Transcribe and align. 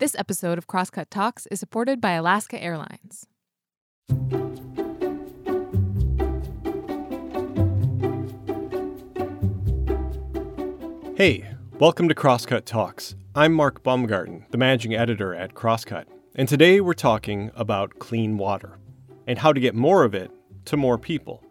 This 0.00 0.16
episode 0.18 0.56
of 0.56 0.66
Crosscut 0.66 1.10
Talks 1.10 1.44
is 1.48 1.60
supported 1.60 2.00
by 2.00 2.12
Alaska 2.12 2.58
Airlines. 2.58 3.26
Hey, 11.18 11.46
welcome 11.78 12.08
to 12.08 12.14
Crosscut 12.14 12.64
Talks. 12.64 13.14
I'm 13.34 13.52
Mark 13.52 13.82
Baumgarten, 13.82 14.46
the 14.50 14.56
managing 14.56 14.94
editor 14.94 15.34
at 15.34 15.52
Crosscut, 15.52 16.06
and 16.34 16.48
today 16.48 16.80
we're 16.80 16.94
talking 16.94 17.50
about 17.54 17.98
clean 17.98 18.38
water 18.38 18.78
and 19.26 19.38
how 19.38 19.52
to 19.52 19.60
get 19.60 19.74
more 19.74 20.04
of 20.04 20.14
it 20.14 20.30
to 20.64 20.78
more 20.78 20.96
people. 20.96 21.44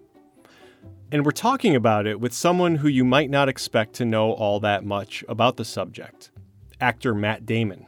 And 1.12 1.24
we're 1.24 1.32
talking 1.34 1.76
about 1.76 2.08
it 2.08 2.20
with 2.20 2.34
someone 2.34 2.78
who 2.78 2.88
you 2.88 3.06
might 3.06 3.30
not 3.30 3.48
expect 3.48 3.94
to 3.98 4.06
know 4.06 4.32
all 4.32 4.60
that 4.62 4.84
much 4.84 5.24
about 5.30 5.58
the 5.58 5.66
subject 5.66 6.32
actor 6.82 7.14
Matt 7.14 7.46
Damon. 7.46 7.86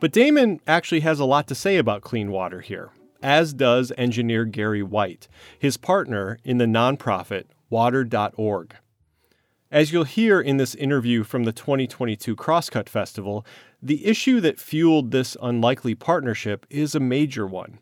But 0.00 0.12
Damon 0.12 0.60
actually 0.66 1.00
has 1.00 1.18
a 1.18 1.24
lot 1.24 1.48
to 1.48 1.56
say 1.56 1.76
about 1.76 2.02
clean 2.02 2.30
water 2.30 2.60
here, 2.60 2.90
as 3.20 3.52
does 3.52 3.92
engineer 3.98 4.44
Gary 4.44 4.82
White, 4.82 5.26
his 5.58 5.76
partner 5.76 6.38
in 6.44 6.58
the 6.58 6.66
nonprofit 6.66 7.44
water.org. 7.68 8.76
As 9.70 9.92
you'll 9.92 10.04
hear 10.04 10.40
in 10.40 10.56
this 10.56 10.74
interview 10.76 11.24
from 11.24 11.44
the 11.44 11.52
2022 11.52 12.36
Crosscut 12.36 12.88
Festival, 12.88 13.44
the 13.82 14.06
issue 14.06 14.40
that 14.40 14.60
fueled 14.60 15.10
this 15.10 15.36
unlikely 15.42 15.94
partnership 15.94 16.64
is 16.70 16.94
a 16.94 17.00
major 17.00 17.46
one. 17.46 17.78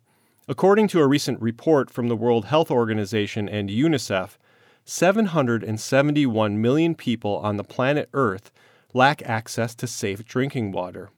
According 0.48 0.88
to 0.88 1.00
a 1.00 1.06
recent 1.06 1.40
report 1.40 1.90
from 1.90 2.08
the 2.08 2.16
World 2.16 2.46
Health 2.46 2.70
Organization 2.70 3.48
and 3.48 3.68
UNICEF, 3.68 4.38
771 4.86 6.60
million 6.60 6.94
people 6.94 7.36
on 7.36 7.56
the 7.56 7.64
planet 7.64 8.08
Earth 8.14 8.50
lack 8.94 9.22
access 9.22 9.74
to 9.74 9.86
safe 9.86 10.24
drinking 10.24 10.72
water. 10.72 11.10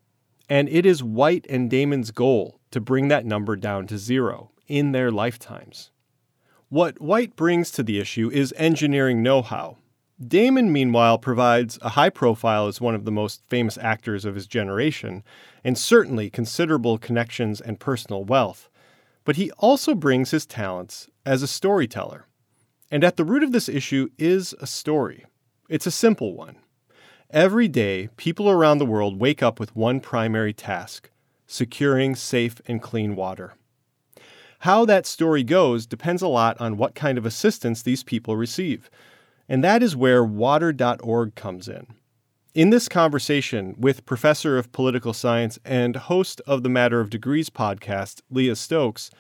And 0.49 0.69
it 0.69 0.87
is 0.87 1.03
White 1.03 1.47
and 1.49 1.71
Damon's 1.71 2.11
goal 2.11 2.59
to 2.71 2.81
bring 2.81 3.09
that 3.09 3.27
number 3.27 3.57
down 3.57 3.87
to 3.89 3.99
zero 3.99 4.51
in 4.67 4.93
their 4.93 5.11
lifetimes. 5.11 5.91
What 6.69 7.01
White 7.01 7.37
brings 7.37 7.71
to 7.73 7.83
the 7.83 7.99
issue 7.99 8.31
is 8.31 8.55
engineering 8.57 9.23
know 9.23 9.43
how. 9.43 9.77
Damon, 10.27 10.73
meanwhile, 10.73 11.17
provides 11.19 11.79
a 11.81 11.91
high 11.91 12.11
profile 12.11 12.67
as 12.67 12.81
one 12.81 12.95
of 12.95 13.05
the 13.05 13.13
most 13.13 13.43
famous 13.49 13.79
actors 13.79 14.25
of 14.25 14.35
his 14.35 14.47
generation, 14.47 15.23
and 15.63 15.79
certainly 15.79 16.29
considerable 16.29 16.99
connections 16.99 17.61
and 17.61 17.79
personal 17.79 18.25
wealth. 18.25 18.69
But 19.25 19.37
he 19.37 19.51
also 19.53 19.95
brings 19.95 20.31
his 20.31 20.45
talents 20.45 21.09
as 21.25 21.43
a 21.43 21.47
storyteller. 21.47 22.27
And 22.91 23.05
at 23.05 23.17
the 23.17 23.25
root 23.25 23.43
of 23.43 23.53
this 23.53 23.69
issue 23.69 24.09
is 24.19 24.55
a 24.61 24.67
story. 24.67 25.25
It's 25.69 25.87
a 25.87 25.91
simple 25.91 26.35
one. 26.35 26.57
Every 27.31 27.69
day, 27.69 28.09
people 28.17 28.49
around 28.49 28.79
the 28.79 28.87
world 28.87 29.21
wake 29.21 29.43
up 29.43 29.61
with 29.61 29.77
one 29.77 30.01
primary 30.01 30.55
task 30.55 31.11
securing 31.47 32.15
safe 32.15 32.63
and 32.67 32.81
clean 32.81 33.17
water. 33.17 33.53
How 34.61 34.87
that 34.87 35.05
story 35.05 35.45
goes 35.45 35.87
depends 35.87 36.23
a 36.23 36.29
lot 36.29 36.59
on 36.59 36.79
what 36.79 36.95
kind 36.95 37.19
of 37.19 37.27
assistance 37.27 37.83
these 37.83 38.03
people 38.03 38.35
receive. 38.35 38.89
And 39.47 39.63
that 39.63 39.83
is 39.83 39.95
where 39.95 40.25
water.org 40.25 41.35
comes 41.35 41.69
in. 41.69 41.87
In 42.55 42.71
this 42.71 42.89
conversation 42.89 43.75
with 43.79 44.07
Professor 44.07 44.57
of 44.57 44.73
Political 44.73 45.13
Science 45.13 45.59
and 45.67 45.97
host 45.97 46.41
of 46.47 46.63
the 46.63 46.71
Matter 46.71 46.99
of 46.99 47.11
Degrees 47.11 47.51
podcast, 47.51 48.23
Leah 48.31 48.57
Stokes, 48.57 49.11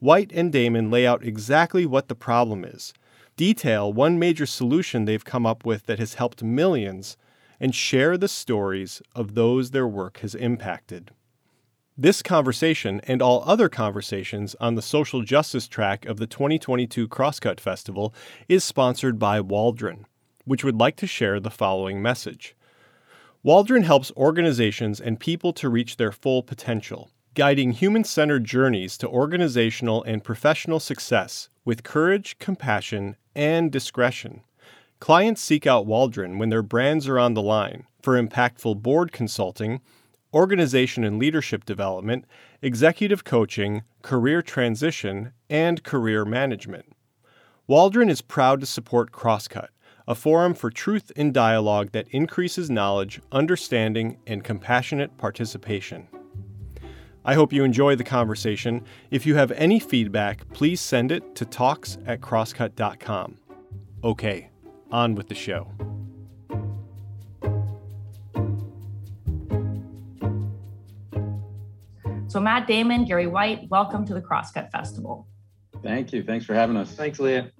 White 0.00 0.32
and 0.34 0.52
Damon 0.52 0.90
lay 0.90 1.06
out 1.06 1.24
exactly 1.24 1.86
what 1.86 2.08
the 2.08 2.14
problem 2.14 2.62
is, 2.62 2.92
detail 3.38 3.90
one 3.90 4.18
major 4.18 4.44
solution 4.44 5.06
they've 5.06 5.24
come 5.24 5.46
up 5.46 5.64
with 5.64 5.86
that 5.86 5.98
has 5.98 6.14
helped 6.14 6.42
millions, 6.42 7.16
and 7.60 7.74
share 7.74 8.16
the 8.16 8.28
stories 8.28 9.02
of 9.14 9.34
those 9.34 9.70
their 9.70 9.88
work 9.88 10.18
has 10.18 10.34
impacted. 10.34 11.10
This 11.96 12.22
conversation 12.22 13.00
and 13.04 13.22
all 13.22 13.44
other 13.46 13.68
conversations 13.68 14.56
on 14.60 14.74
the 14.74 14.82
social 14.82 15.22
justice 15.22 15.68
track 15.68 16.04
of 16.06 16.16
the 16.16 16.26
2022 16.26 17.06
Crosscut 17.06 17.60
Festival 17.60 18.12
is 18.48 18.64
sponsored 18.64 19.16
by 19.16 19.40
Waldron, 19.40 20.06
which 20.44 20.64
would 20.64 20.80
like 20.80 20.96
to 20.96 21.06
share 21.06 21.38
the 21.38 21.50
following 21.50 22.02
message. 22.02 22.56
Waldron 23.44 23.84
helps 23.84 24.10
organizations 24.16 25.00
and 25.00 25.20
people 25.20 25.52
to 25.52 25.68
reach 25.68 25.96
their 25.96 26.10
full 26.10 26.42
potential, 26.42 27.10
guiding 27.34 27.70
human 27.70 28.02
centered 28.02 28.44
journeys 28.44 28.98
to 28.98 29.08
organizational 29.08 30.02
and 30.02 30.24
professional 30.24 30.80
success 30.80 31.48
with 31.64 31.84
courage, 31.84 32.38
compassion, 32.38 33.16
and 33.36 33.70
discretion. 33.70 34.40
Clients 35.04 35.42
seek 35.42 35.66
out 35.66 35.84
Waldron 35.84 36.38
when 36.38 36.48
their 36.48 36.62
brands 36.62 37.06
are 37.10 37.18
on 37.18 37.34
the 37.34 37.42
line 37.42 37.84
for 38.00 38.14
impactful 38.14 38.80
board 38.80 39.12
consulting, 39.12 39.82
organization 40.32 41.04
and 41.04 41.18
leadership 41.18 41.66
development, 41.66 42.24
executive 42.62 43.22
coaching, 43.22 43.82
career 44.00 44.40
transition, 44.40 45.34
and 45.50 45.84
career 45.84 46.24
management. 46.24 46.86
Waldron 47.66 48.08
is 48.08 48.22
proud 48.22 48.60
to 48.60 48.66
support 48.66 49.12
Crosscut, 49.12 49.68
a 50.08 50.14
forum 50.14 50.54
for 50.54 50.70
truth 50.70 51.12
in 51.14 51.32
dialogue 51.32 51.90
that 51.92 52.08
increases 52.08 52.70
knowledge, 52.70 53.20
understanding, 53.30 54.16
and 54.26 54.42
compassionate 54.42 55.18
participation. 55.18 56.08
I 57.26 57.34
hope 57.34 57.52
you 57.52 57.62
enjoy 57.62 57.94
the 57.94 58.04
conversation. 58.04 58.82
If 59.10 59.26
you 59.26 59.34
have 59.34 59.52
any 59.52 59.80
feedback, 59.80 60.48
please 60.54 60.80
send 60.80 61.12
it 61.12 61.34
to 61.34 61.44
talks 61.44 61.98
at 62.06 62.22
crosscut.com. 62.22 63.36
Okay, 64.02 64.50
on 64.94 65.16
with 65.16 65.28
the 65.28 65.34
show. 65.34 65.66
So, 72.28 72.40
Matt 72.40 72.66
Damon, 72.66 73.04
Gary 73.04 73.26
White, 73.26 73.68
welcome 73.70 74.06
to 74.06 74.14
the 74.14 74.20
Crosscut 74.20 74.70
Festival. 74.70 75.26
Thank 75.82 76.12
you. 76.12 76.22
Thanks 76.22 76.46
for 76.46 76.54
having 76.54 76.76
us. 76.76 76.92
Thanks, 76.94 77.18
Leah. 77.18 77.50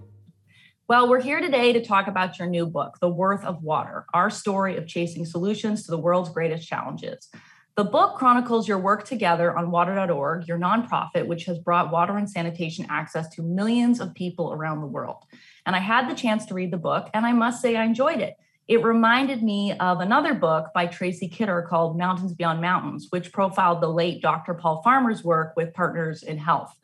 Well, 0.89 1.09
we're 1.09 1.21
here 1.21 1.41
today 1.41 1.72
to 1.72 1.84
talk 1.84 2.06
about 2.06 2.39
your 2.39 2.47
new 2.47 2.67
book, 2.67 2.99
The 3.00 3.09
Worth 3.09 3.45
of 3.45 3.62
Water 3.62 4.05
Our 4.15 4.31
Story 4.31 4.77
of 4.77 4.87
Chasing 4.87 5.25
Solutions 5.27 5.84
to 5.84 5.91
the 5.91 5.99
World's 5.99 6.31
Greatest 6.31 6.69
Challenges. 6.69 7.31
The 7.77 7.84
book 7.84 8.16
chronicles 8.16 8.69
your 8.69 8.78
work 8.78 9.05
together 9.05 9.56
on 9.56 9.72
water.org, 9.72 10.47
your 10.47 10.59
nonprofit, 10.59 11.27
which 11.27 11.47
has 11.47 11.59
brought 11.59 11.91
water 11.91 12.16
and 12.16 12.31
sanitation 12.31 12.87
access 12.89 13.28
to 13.31 13.43
millions 13.43 13.99
of 13.99 14.15
people 14.15 14.53
around 14.53 14.81
the 14.81 14.87
world. 14.87 15.25
And 15.67 15.75
I 15.75 15.81
had 15.81 16.09
the 16.09 16.15
chance 16.15 16.47
to 16.47 16.55
read 16.55 16.71
the 16.71 16.77
book, 16.79 17.09
and 17.15 17.25
I 17.25 17.33
must 17.33 17.63
say 17.63 17.77
I 17.77 17.85
enjoyed 17.85 18.21
it. 18.21 18.35
It 18.67 18.83
reminded 18.83 19.43
me 19.43 19.73
of 19.79 20.01
another 20.01 20.33
book 20.33 20.69
by 20.75 20.87
Tracy 20.87 21.29
Kidder 21.29 21.67
called 21.69 21.99
Mountains 21.99 22.33
Beyond 22.33 22.61
Mountains, 22.61 23.09
which 23.11 23.33
profiled 23.33 23.83
the 23.83 23.89
late 23.89 24.23
Dr. 24.23 24.55
Paul 24.55 24.83
Farmer's 24.83 25.23
work 25.23 25.53
with 25.57 25.75
Partners 25.75 26.23
in 26.23 26.39
Health. 26.39 26.75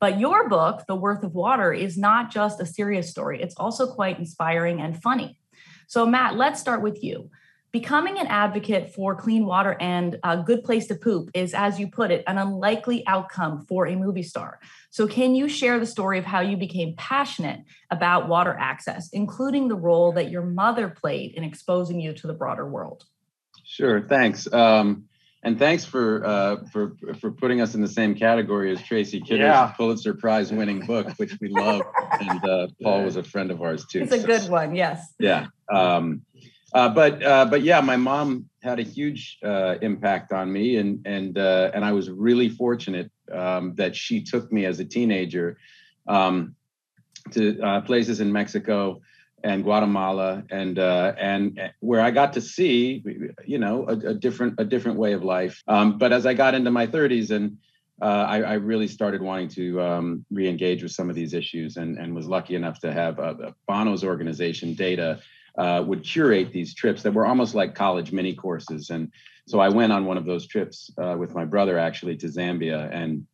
But 0.00 0.18
your 0.18 0.48
book, 0.48 0.84
The 0.86 0.96
Worth 0.96 1.22
of 1.24 1.34
Water, 1.34 1.72
is 1.72 1.96
not 1.96 2.30
just 2.30 2.60
a 2.60 2.66
serious 2.66 3.10
story, 3.10 3.40
it's 3.40 3.54
also 3.56 3.86
quite 3.86 4.18
inspiring 4.18 4.80
and 4.80 5.00
funny. 5.00 5.38
So, 5.86 6.04
Matt, 6.06 6.36
let's 6.36 6.60
start 6.60 6.82
with 6.82 7.02
you. 7.02 7.30
Becoming 7.70 8.18
an 8.18 8.26
advocate 8.26 8.94
for 8.94 9.14
clean 9.14 9.44
water 9.44 9.76
and 9.78 10.18
a 10.24 10.42
good 10.42 10.64
place 10.64 10.86
to 10.86 10.94
poop 10.94 11.30
is, 11.34 11.52
as 11.52 11.78
you 11.78 11.88
put 11.88 12.10
it, 12.10 12.24
an 12.26 12.38
unlikely 12.38 13.06
outcome 13.06 13.66
for 13.66 13.86
a 13.86 13.94
movie 13.94 14.22
star. 14.22 14.58
So, 14.90 15.06
can 15.06 15.34
you 15.34 15.48
share 15.48 15.78
the 15.78 15.86
story 15.86 16.18
of 16.18 16.24
how 16.24 16.40
you 16.40 16.56
became 16.56 16.94
passionate 16.96 17.60
about 17.90 18.28
water 18.28 18.56
access, 18.58 19.10
including 19.12 19.68
the 19.68 19.76
role 19.76 20.12
that 20.12 20.30
your 20.30 20.42
mother 20.42 20.88
played 20.88 21.34
in 21.34 21.44
exposing 21.44 22.00
you 22.00 22.14
to 22.14 22.26
the 22.26 22.32
broader 22.32 22.66
world? 22.66 23.04
Sure, 23.64 24.00
thanks. 24.00 24.50
Um, 24.50 25.04
and 25.42 25.58
thanks 25.58 25.84
for 25.84 26.24
uh, 26.26 26.56
for 26.72 26.96
for 27.20 27.30
putting 27.30 27.60
us 27.60 27.74
in 27.74 27.80
the 27.80 27.88
same 27.88 28.14
category 28.14 28.72
as 28.72 28.82
Tracy 28.82 29.20
Kidder's 29.20 29.46
yeah. 29.46 29.66
Pulitzer 29.68 30.14
Prize 30.14 30.52
winning 30.52 30.84
book, 30.84 31.08
which 31.16 31.36
we 31.40 31.48
love. 31.48 31.82
and 32.20 32.44
uh, 32.44 32.66
Paul 32.82 33.04
was 33.04 33.16
a 33.16 33.22
friend 33.22 33.50
of 33.50 33.62
ours 33.62 33.86
too. 33.86 34.00
It's 34.02 34.12
a 34.12 34.20
so, 34.20 34.26
good 34.26 34.50
one, 34.50 34.74
yes. 34.74 35.14
Yeah. 35.20 35.46
Um, 35.72 36.22
uh, 36.74 36.88
but 36.88 37.22
uh, 37.22 37.46
but 37.46 37.62
yeah, 37.62 37.80
my 37.80 37.96
mom 37.96 38.48
had 38.62 38.78
a 38.78 38.82
huge 38.82 39.38
uh, 39.42 39.76
impact 39.80 40.32
on 40.32 40.52
me, 40.52 40.76
and 40.76 41.06
and 41.06 41.38
uh, 41.38 41.70
and 41.72 41.84
I 41.84 41.92
was 41.92 42.10
really 42.10 42.48
fortunate 42.48 43.10
um, 43.32 43.74
that 43.76 43.96
she 43.96 44.22
took 44.22 44.52
me 44.52 44.66
as 44.66 44.78
a 44.78 44.84
teenager 44.84 45.56
um, 46.06 46.54
to 47.30 47.60
uh, 47.62 47.80
places 47.82 48.20
in 48.20 48.32
Mexico 48.32 49.00
and 49.42 49.64
Guatemala, 49.64 50.44
and 50.50 50.78
uh, 50.78 51.14
and 51.18 51.58
where 51.80 52.02
I 52.02 52.10
got 52.10 52.34
to 52.34 52.40
see, 52.42 53.02
you 53.46 53.58
know, 53.58 53.86
a, 53.88 54.10
a 54.10 54.14
different 54.14 54.54
a 54.58 54.64
different 54.64 54.98
way 54.98 55.14
of 55.14 55.24
life. 55.24 55.62
Um, 55.68 55.96
but 55.96 56.12
as 56.12 56.26
I 56.26 56.34
got 56.34 56.54
into 56.54 56.70
my 56.70 56.86
30s 56.86 57.30
and 57.30 57.56
I, 58.00 58.42
I, 58.42 58.52
really 58.54 58.86
started 58.86 59.20
wanting 59.20 59.48
to 59.48 59.82
um, 59.82 60.24
re-engage 60.30 60.84
with 60.84 60.92
some 60.92 61.10
of 61.10 61.16
these 61.16 61.34
issues, 61.34 61.78
and, 61.78 61.98
and 61.98 62.14
was 62.14 62.28
lucky 62.28 62.54
enough 62.54 62.78
to 62.80 62.92
have 62.92 63.18
Bono's 63.66 64.04
organization, 64.04 64.74
Data, 64.74 65.18
uh, 65.58 65.82
would 65.86 66.04
curate 66.04 66.52
these 66.52 66.74
trips 66.74 67.02
that 67.02 67.12
were 67.12 67.26
almost 67.26 67.54
like 67.54 67.74
college 67.74 68.12
mini 68.12 68.34
courses. 68.34 68.90
And 68.90 69.12
so 69.46 69.58
I 69.58 69.68
went 69.68 69.92
on 69.92 70.04
one 70.04 70.16
of 70.16 70.24
those 70.24 70.46
trips 70.46 70.90
uh, 70.98 71.16
with 71.18 71.34
my 71.34 71.44
brother 71.44 71.78
actually 71.78 72.16
to 72.18 72.26
Zambia 72.28 72.88
and 72.92 73.26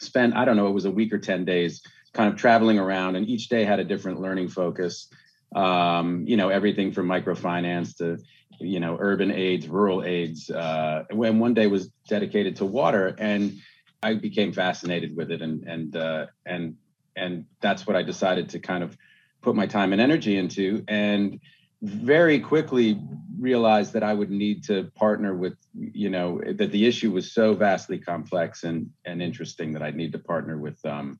spent, 0.00 0.36
I 0.36 0.44
don't 0.44 0.56
know, 0.56 0.68
it 0.68 0.72
was 0.72 0.84
a 0.84 0.90
week 0.90 1.12
or 1.12 1.18
10 1.18 1.44
days 1.44 1.82
kind 2.12 2.32
of 2.32 2.38
traveling 2.38 2.78
around, 2.78 3.16
and 3.16 3.28
each 3.28 3.48
day 3.48 3.64
had 3.64 3.78
a 3.78 3.84
different 3.84 4.20
learning 4.20 4.48
focus. 4.48 5.08
Um, 5.54 6.24
you 6.26 6.36
know, 6.36 6.48
everything 6.48 6.92
from 6.92 7.06
microfinance 7.06 7.96
to 7.98 8.18
you 8.60 8.78
know, 8.78 8.96
urban 9.00 9.30
aids, 9.30 9.66
rural 9.68 10.04
aids, 10.04 10.50
uh, 10.50 11.04
when 11.10 11.38
one 11.38 11.54
day 11.54 11.66
was 11.66 11.88
dedicated 12.08 12.56
to 12.56 12.66
water, 12.66 13.14
and 13.18 13.58
I 14.02 14.14
became 14.14 14.52
fascinated 14.52 15.16
with 15.16 15.30
it, 15.30 15.42
and 15.42 15.64
and 15.64 15.96
uh, 15.96 16.26
and 16.44 16.76
and 17.16 17.46
that's 17.60 17.86
what 17.86 17.96
I 17.96 18.02
decided 18.02 18.50
to 18.50 18.60
kind 18.60 18.84
of 18.84 18.96
put 19.42 19.54
my 19.54 19.66
time 19.66 19.92
and 19.92 20.00
energy 20.00 20.36
into, 20.36 20.84
and 20.88 21.40
very 21.82 22.38
quickly 22.40 23.00
realized 23.38 23.94
that 23.94 24.02
I 24.02 24.12
would 24.12 24.30
need 24.30 24.64
to 24.64 24.90
partner 24.94 25.34
with, 25.34 25.54
you 25.74 26.10
know, 26.10 26.40
that 26.44 26.72
the 26.72 26.86
issue 26.86 27.10
was 27.10 27.32
so 27.32 27.54
vastly 27.54 27.98
complex 27.98 28.64
and 28.64 28.90
and 29.04 29.22
interesting 29.22 29.72
that 29.72 29.82
I'd 29.82 29.96
need 29.96 30.12
to 30.12 30.18
partner 30.18 30.58
with 30.58 30.84
um, 30.84 31.18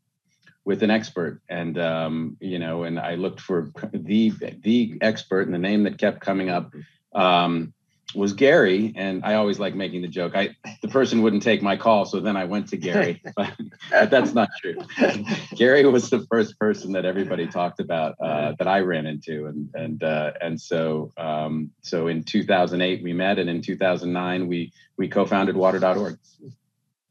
with 0.64 0.82
an 0.82 0.90
expert. 0.90 1.40
And 1.48 1.78
um, 1.78 2.36
you 2.40 2.58
know, 2.58 2.84
and 2.84 2.98
I 2.98 3.14
looked 3.14 3.40
for 3.40 3.70
the 3.92 4.30
the 4.62 4.98
expert, 5.00 5.46
and 5.46 5.54
the 5.54 5.58
name 5.58 5.84
that 5.84 5.98
kept 5.98 6.20
coming 6.20 6.50
up 6.50 6.74
um, 7.14 7.72
was 8.14 8.32
Gary, 8.32 8.92
and 8.96 9.24
I 9.24 9.34
always 9.34 9.58
like 9.58 9.74
making 9.74 10.02
the 10.02 10.08
joke. 10.08 10.36
I 10.36 10.56
the 10.82 10.88
person 10.88 11.22
wouldn't 11.22 11.42
take 11.42 11.62
my 11.62 11.76
call, 11.76 12.04
so 12.04 12.20
then 12.20 12.36
I 12.36 12.44
went 12.44 12.68
to 12.68 12.76
Gary, 12.76 13.22
but, 13.36 13.52
that's 13.90 14.32
not 14.32 14.48
true. 14.60 14.76
Gary 15.54 15.84
was 15.86 16.10
the 16.10 16.26
first 16.30 16.58
person 16.58 16.92
that 16.92 17.04
everybody 17.04 17.46
talked 17.46 17.80
about 17.80 18.16
uh, 18.20 18.54
that 18.58 18.68
I 18.68 18.80
ran 18.80 19.06
into, 19.06 19.46
and 19.46 19.70
and 19.74 20.02
uh, 20.02 20.32
and 20.40 20.60
so 20.60 21.12
um, 21.16 21.70
so 21.82 22.06
in 22.06 22.24
2008 22.24 23.02
we 23.02 23.12
met, 23.12 23.38
and 23.38 23.50
in 23.50 23.62
2009 23.62 24.46
we 24.48 24.72
we 24.96 25.08
co-founded 25.08 25.56
Water.org. 25.56 26.18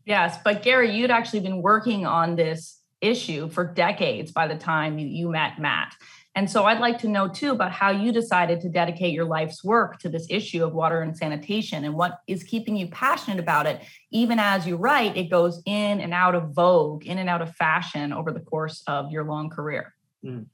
Yes, 0.05 0.37
but 0.43 0.63
Gary, 0.63 0.95
you'd 0.95 1.11
actually 1.11 1.41
been 1.41 1.61
working 1.61 2.05
on 2.05 2.35
this 2.35 2.79
issue 3.01 3.49
for 3.49 3.63
decades 3.63 4.31
by 4.31 4.47
the 4.47 4.55
time 4.55 4.97
you, 4.97 5.07
you 5.07 5.29
met 5.29 5.59
Matt. 5.59 5.95
And 6.35 6.49
so 6.49 6.65
I'd 6.65 6.79
like 6.79 6.99
to 6.99 7.07
know 7.07 7.27
too 7.27 7.51
about 7.51 7.71
how 7.71 7.89
you 7.89 8.11
decided 8.11 8.61
to 8.61 8.69
dedicate 8.69 9.13
your 9.13 9.25
life's 9.25 9.63
work 9.63 9.99
to 9.99 10.09
this 10.09 10.27
issue 10.29 10.63
of 10.63 10.73
water 10.73 11.01
and 11.01 11.17
sanitation 11.17 11.83
and 11.83 11.95
what 11.95 12.19
is 12.27 12.43
keeping 12.43 12.75
you 12.75 12.87
passionate 12.87 13.39
about 13.39 13.65
it, 13.65 13.81
even 14.11 14.39
as 14.39 14.67
you 14.67 14.75
write, 14.75 15.17
it 15.17 15.29
goes 15.29 15.61
in 15.65 15.99
and 15.99 16.13
out 16.13 16.35
of 16.35 16.51
vogue, 16.51 17.05
in 17.05 17.17
and 17.17 17.29
out 17.29 17.41
of 17.41 17.53
fashion 17.55 18.13
over 18.13 18.31
the 18.31 18.39
course 18.39 18.83
of 18.87 19.11
your 19.11 19.23
long 19.23 19.49
career. 19.49 19.93
Mm. 20.23 20.45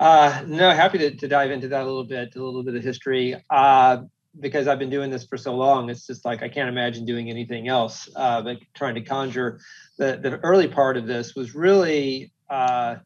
Uh, 0.00 0.42
no, 0.46 0.70
happy 0.70 0.98
to, 0.98 1.14
to, 1.14 1.28
dive 1.28 1.50
into 1.50 1.68
that 1.68 1.82
a 1.82 1.84
little 1.84 2.04
bit, 2.04 2.34
a 2.34 2.42
little 2.42 2.62
bit 2.62 2.74
of 2.74 2.82
history. 2.82 3.36
Uh, 3.50 3.98
because 4.40 4.66
I've 4.66 4.78
been 4.78 4.90
doing 4.90 5.10
this 5.10 5.24
for 5.24 5.36
so 5.36 5.54
long, 5.54 5.90
it's 5.90 6.06
just 6.06 6.24
like 6.24 6.42
I 6.42 6.48
can't 6.48 6.68
imagine 6.68 7.04
doing 7.04 7.28
anything 7.28 7.68
else. 7.68 8.08
Uh, 8.16 8.40
but 8.40 8.58
trying 8.74 8.94
to 8.94 9.02
conjure 9.02 9.60
the 9.98 10.16
the 10.16 10.38
early 10.38 10.68
part 10.68 10.96
of 10.96 11.06
this 11.06 11.34
was 11.34 11.54
really 11.54 12.32
uh, 12.48 12.96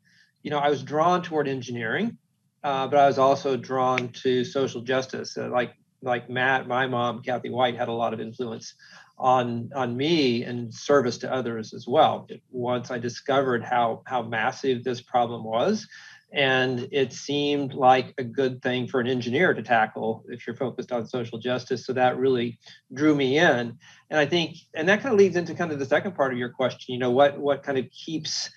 you 0.46 0.50
know, 0.50 0.58
I 0.58 0.70
was 0.70 0.84
drawn 0.84 1.22
toward 1.22 1.48
engineering, 1.48 2.18
uh, 2.62 2.86
but 2.86 3.00
I 3.00 3.08
was 3.08 3.18
also 3.18 3.56
drawn 3.56 4.10
to 4.22 4.44
social 4.44 4.80
justice. 4.80 5.36
Uh, 5.36 5.48
like 5.48 5.72
like 6.02 6.30
Matt, 6.30 6.68
my 6.68 6.86
mom, 6.86 7.20
Kathy 7.20 7.50
White, 7.50 7.76
had 7.76 7.88
a 7.88 7.92
lot 7.92 8.14
of 8.14 8.20
influence 8.20 8.76
on 9.18 9.70
on 9.74 9.96
me 9.96 10.44
and 10.44 10.72
service 10.72 11.18
to 11.18 11.32
others 11.32 11.74
as 11.74 11.88
well. 11.88 12.28
Once 12.52 12.92
I 12.92 12.98
discovered 12.98 13.64
how 13.64 14.02
how 14.06 14.22
massive 14.22 14.84
this 14.84 15.00
problem 15.00 15.42
was, 15.42 15.84
and 16.32 16.86
it 16.92 17.12
seemed 17.12 17.74
like 17.74 18.14
a 18.16 18.22
good 18.22 18.62
thing 18.62 18.86
for 18.86 19.00
an 19.00 19.08
engineer 19.08 19.52
to 19.52 19.64
tackle 19.64 20.22
if 20.28 20.46
you're 20.46 20.54
focused 20.54 20.92
on 20.92 21.08
social 21.08 21.40
justice. 21.40 21.84
So 21.84 21.92
that 21.94 22.18
really 22.18 22.60
drew 22.94 23.16
me 23.16 23.36
in, 23.36 23.76
and 24.10 24.20
I 24.20 24.26
think, 24.26 24.58
and 24.74 24.88
that 24.88 25.02
kind 25.02 25.12
of 25.12 25.18
leads 25.18 25.34
into 25.34 25.56
kind 25.56 25.72
of 25.72 25.80
the 25.80 25.86
second 25.86 26.14
part 26.14 26.32
of 26.32 26.38
your 26.38 26.50
question. 26.50 26.94
You 26.94 27.00
know, 27.00 27.10
what 27.10 27.36
what 27.36 27.64
kind 27.64 27.78
of 27.78 27.86
keeps 27.90 28.48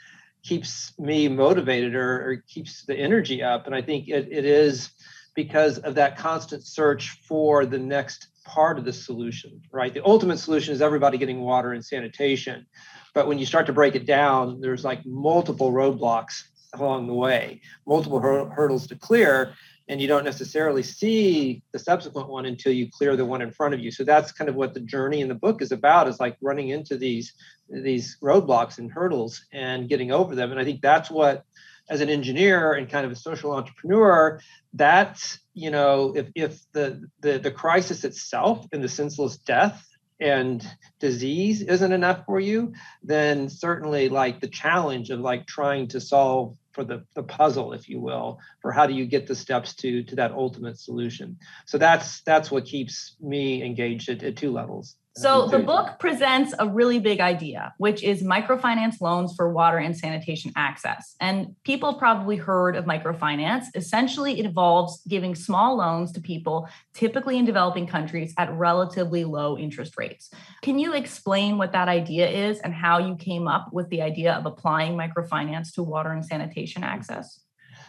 keeps 0.44 0.98
me 0.98 1.28
motivated 1.28 1.96
or, 1.96 2.30
or 2.30 2.44
keeps 2.48 2.86
the 2.86 2.96
energy 2.96 3.44
up. 3.44 3.66
And 3.66 3.76
I 3.76 3.82
think 3.82 4.08
it, 4.08 4.30
it 4.32 4.46
is 4.46 4.90
because 5.36 5.78
of 5.80 5.96
that 5.96 6.18
constant 6.18 6.66
search 6.66 7.18
for 7.28 7.66
the 7.66 7.78
next 7.78 8.28
part 8.46 8.80
of 8.80 8.86
the 8.86 8.94
solution, 8.94 9.62
right? 9.72 9.94
The 9.94 10.04
ultimate 10.04 10.38
solution 10.38 10.74
is 10.74 10.82
everybody 10.82 11.18
getting 11.18 11.42
water 11.42 11.74
and 11.74 11.86
sanitation. 11.86 12.66
But 13.14 13.28
when 13.28 13.38
you 13.38 13.46
start 13.46 13.66
to 13.68 13.74
break 13.74 13.96
it 13.96 14.06
down, 14.06 14.60
there's 14.62 14.84
like 14.84 15.06
multiple 15.06 15.72
roadblocks 15.72 16.44
along 16.74 17.08
the 17.08 17.14
way, 17.14 17.62
multiple 17.88 18.20
hur- 18.20 18.50
hurdles 18.50 18.88
to 18.88 18.96
clear 18.96 19.54
and 19.90 20.00
you 20.00 20.08
don't 20.08 20.24
necessarily 20.24 20.84
see 20.84 21.64
the 21.74 21.80
subsequent 21.80 22.30
one 22.30 22.46
until 22.46 22.72
you 22.72 22.90
clear 22.92 23.16
the 23.16 23.26
one 23.26 23.42
in 23.42 23.52
front 23.52 23.74
of 23.74 23.80
you. 23.80 23.90
So 23.90 24.04
that's 24.04 24.32
kind 24.32 24.48
of 24.48 24.56
what 24.56 24.76
the 24.76 24.80
journey 24.80 25.20
in 25.20 25.28
the 25.28 25.36
book 25.36 25.62
is 25.62 25.72
about 25.72 26.08
is 26.08 26.20
like 26.20 26.38
running 26.42 26.70
into 26.70 26.96
these 26.96 27.34
these 27.68 28.18
roadblocks 28.24 28.78
and 28.78 28.92
hurdles 28.92 29.46
and 29.52 29.90
getting 29.90 30.12
over 30.12 30.36
them. 30.36 30.52
And 30.52 30.60
i 30.60 30.64
think 30.64 30.82
that's 30.82 31.12
what 31.12 31.44
as 31.90 32.02
an 32.02 32.10
engineer 32.10 32.74
and 32.74 32.90
kind 32.90 33.06
of 33.06 33.12
a 33.12 33.16
social 33.16 33.52
entrepreneur 33.52 34.40
that's 34.74 35.40
you 35.54 35.72
know 35.72 36.14
if, 36.16 36.28
if 36.36 36.60
the, 36.72 37.08
the 37.22 37.40
the 37.40 37.52
crisis 37.52 38.04
itself 38.04 38.66
and 38.72 38.84
the 38.84 38.90
senseless 38.90 39.38
death 39.38 39.86
and 40.22 40.66
disease 41.00 41.62
isn't 41.62 41.92
enough 41.92 42.26
for 42.26 42.40
you 42.40 42.74
then 43.04 43.50
certainly 43.50 44.10
like 44.10 44.40
the 44.40 44.48
challenge 44.48 45.10
of 45.10 45.20
like 45.20 45.48
trying 45.48 45.88
to 45.88 46.00
solve 46.00 46.56
for 46.72 46.84
the, 46.84 47.06
the 47.16 47.24
puzzle, 47.24 47.74
if 47.74 47.90
you 47.90 48.00
will, 48.00 48.40
for 48.62 48.72
how 48.72 48.86
do 48.86 48.94
you 48.94 49.06
get 49.06 49.28
the 49.28 49.36
steps 49.36 49.76
to 49.76 50.04
to 50.04 50.16
that 50.16 50.32
ultimate 50.32 50.78
solution. 50.78 51.38
So 51.66 51.78
that's 51.78 52.22
that's 52.22 52.52
what 52.52 52.66
keeps 52.66 53.16
me 53.20 53.64
engaged 53.64 54.10
at, 54.10 54.24
at 54.24 54.38
two 54.38 54.52
levels. 54.52 54.96
So 55.22 55.48
the 55.48 55.60
book 55.60 56.00
presents 56.00 56.54
a 56.58 56.68
really 56.68 57.00
big 57.00 57.20
idea, 57.20 57.74
which 57.78 58.04
is 58.04 58.24
microfinance 58.24 59.02
loans 59.02 59.34
for 59.36 59.52
water 59.52 59.78
and 59.78 59.96
sanitation 59.96 60.52
access. 60.56 61.16
And 61.20 61.56
people 61.64 61.96
probably 61.96 62.38
heard 62.38 62.76
of 62.76 62.86
microfinance. 62.86 63.66
Essentially, 63.76 64.40
it 64.40 64.46
involves 64.46 65.02
giving 65.08 65.36
small 65.36 65.78
loans 65.78 66.12
to 66.14 66.22
people, 66.22 66.70
typically 66.94 67.38
in 67.38 67.46
developing 67.46 67.86
countries, 67.86 68.34
at 68.38 68.52
relatively 68.54 69.26
low 69.26 69.58
interest 69.58 69.98
rates. 69.98 70.30
Can 70.62 70.80
you 70.80 70.94
explain 70.94 71.58
what 71.58 71.74
that 71.74 71.90
idea 71.90 72.30
is 72.30 72.60
and 72.60 72.74
how 72.74 73.00
you 73.00 73.16
came 73.16 73.48
up 73.48 73.74
with 73.74 73.90
the 73.90 74.02
idea 74.02 74.34
of 74.34 74.46
applying 74.46 74.96
microfinance 74.96 75.74
to 75.74 75.84
water 75.84 76.12
and 76.12 76.26
sanitation 76.26 76.84
access? 76.84 77.42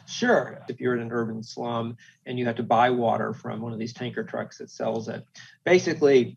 Sure. 0.07 0.61
If 0.69 0.81
you're 0.81 0.97
in 0.97 1.03
an 1.03 1.13
urban 1.13 1.43
slum 1.43 1.97
and 2.27 2.39
you 2.39 2.47
have 2.47 2.57
to 2.57 2.65
buy 2.65 2.91
water 2.91 3.33
from 3.33 3.61
one 3.61 3.73
of 3.73 3.79
these 3.79 3.93
tanker 3.93 4.25
trucks 4.25 4.59
that 4.59 4.71
sells 4.71 5.09
it, 5.09 5.25
basically 5.65 6.37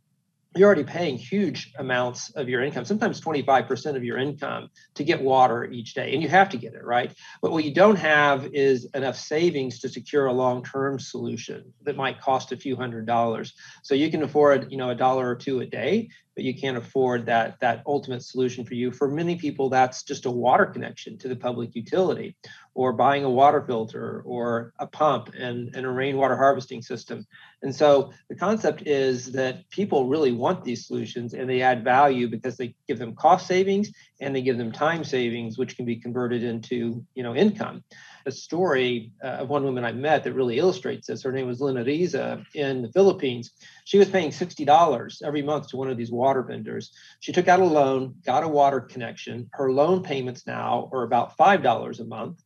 you're 0.55 0.67
already 0.67 0.83
paying 0.83 1.17
huge 1.17 1.73
amounts 1.79 2.29
of 2.31 2.47
your 2.47 2.63
income, 2.63 2.85
sometimes 2.85 3.19
25% 3.19 3.95
of 3.95 4.03
your 4.03 4.17
income 4.17 4.69
to 4.95 5.03
get 5.03 5.21
water 5.21 5.65
each 5.65 5.94
day. 5.94 6.13
And 6.13 6.21
you 6.21 6.29
have 6.29 6.50
to 6.50 6.57
get 6.57 6.73
it, 6.73 6.83
right? 6.83 7.11
But 7.41 7.51
what 7.51 7.63
you 7.63 7.73
don't 7.73 7.95
have 7.95 8.47
is 8.53 8.88
enough 8.94 9.17
savings 9.17 9.79
to 9.79 9.89
secure 9.89 10.27
a 10.27 10.33
long-term 10.33 11.00
solution 11.00 11.73
that 11.83 11.95
might 11.95 12.21
cost 12.21 12.51
a 12.51 12.57
few 12.57 12.75
hundred 12.75 13.05
dollars. 13.05 13.53
So 13.83 13.95
you 13.95 14.11
can 14.11 14.23
afford, 14.23 14.71
you 14.71 14.77
know, 14.77 14.89
a 14.89 14.95
dollar 14.95 15.29
or 15.29 15.35
two 15.35 15.61
a 15.61 15.65
day, 15.65 16.09
but 16.35 16.44
you 16.44 16.53
can't 16.53 16.77
afford 16.77 17.25
that 17.25 17.59
that 17.59 17.83
ultimate 17.85 18.24
solution 18.24 18.65
for 18.65 18.74
you. 18.74 18.91
For 18.91 19.08
many 19.08 19.36
people, 19.36 19.69
that's 19.69 20.03
just 20.03 20.25
a 20.25 20.31
water 20.31 20.65
connection 20.65 21.17
to 21.19 21.27
the 21.27 21.36
public 21.36 21.75
utility, 21.75 22.36
or 22.74 22.93
buying 22.93 23.24
a 23.24 23.29
water 23.29 23.62
filter, 23.62 24.22
or 24.25 24.74
a 24.79 24.88
pump 24.88 25.34
and, 25.38 25.75
and 25.75 25.86
a 25.86 25.89
rainwater 25.89 26.36
harvesting 26.36 26.81
system. 26.81 27.25
And 27.62 27.75
so 27.75 28.12
the 28.29 28.36
concept 28.36 28.88
is 28.88 29.31
that 29.34 29.69
people 29.69 30.08
really 30.08 30.31
want 30.31 30.63
these 30.63 30.88
solutions 30.88 31.34
and 31.34 31.50
they 31.50 31.62
add 31.62 31.84
value 31.84 32.27
because 32.27 32.58
they 32.58 32.75
give 32.88 33.00
them 33.00 33.15
cost 33.15 33.48
savings 33.48 33.91
and 34.19 34.36
they 34.36 34.41
give 34.41 34.58
them 34.58 34.72
time 34.72 35.03
savings, 35.03 35.58
which 35.58 35.75
can 35.75 35.86
be 35.86 35.96
converted 35.96 36.43
into 36.43 37.05
you 37.15 37.24
know 37.24 37.36
income 37.36 37.84
a 38.25 38.32
story 38.32 39.12
uh, 39.24 39.42
of 39.42 39.50
one 39.50 39.63
woman 39.63 39.84
I 39.84 39.92
met 39.92 40.24
that 40.24 40.34
really 40.34 40.58
illustrates 40.58 41.08
this. 41.08 41.24
Her 41.24 41.32
name 41.32 41.48
was 41.48 41.62
Lina 41.62 41.84
Riza 41.84 42.44
in 42.53 42.82
the 42.82 42.92
Philippines. 42.92 43.51
She 43.86 43.98
was 43.98 44.10
paying 44.10 44.32
$60 44.32 45.24
every 45.24 45.42
month 45.42 45.70
to 45.70 45.77
one 45.77 45.89
of 45.89 45.98
these 45.98 46.12
water 46.12 46.42
vendors. 46.42 46.92
She 47.20 47.32
took 47.32 47.48
out 47.48 47.60
a 47.60 47.65
loan, 47.65 48.15
got 48.25 48.44
a 48.44 48.48
water 48.48 48.80
connection. 48.80 49.50
Her 49.53 49.72
loan 49.72 50.03
payments 50.03 50.48
now 50.48 50.89
are 50.94 51.03
about 51.03 51.38
$5 51.38 52.00
a 52.00 52.03
month, 52.06 52.42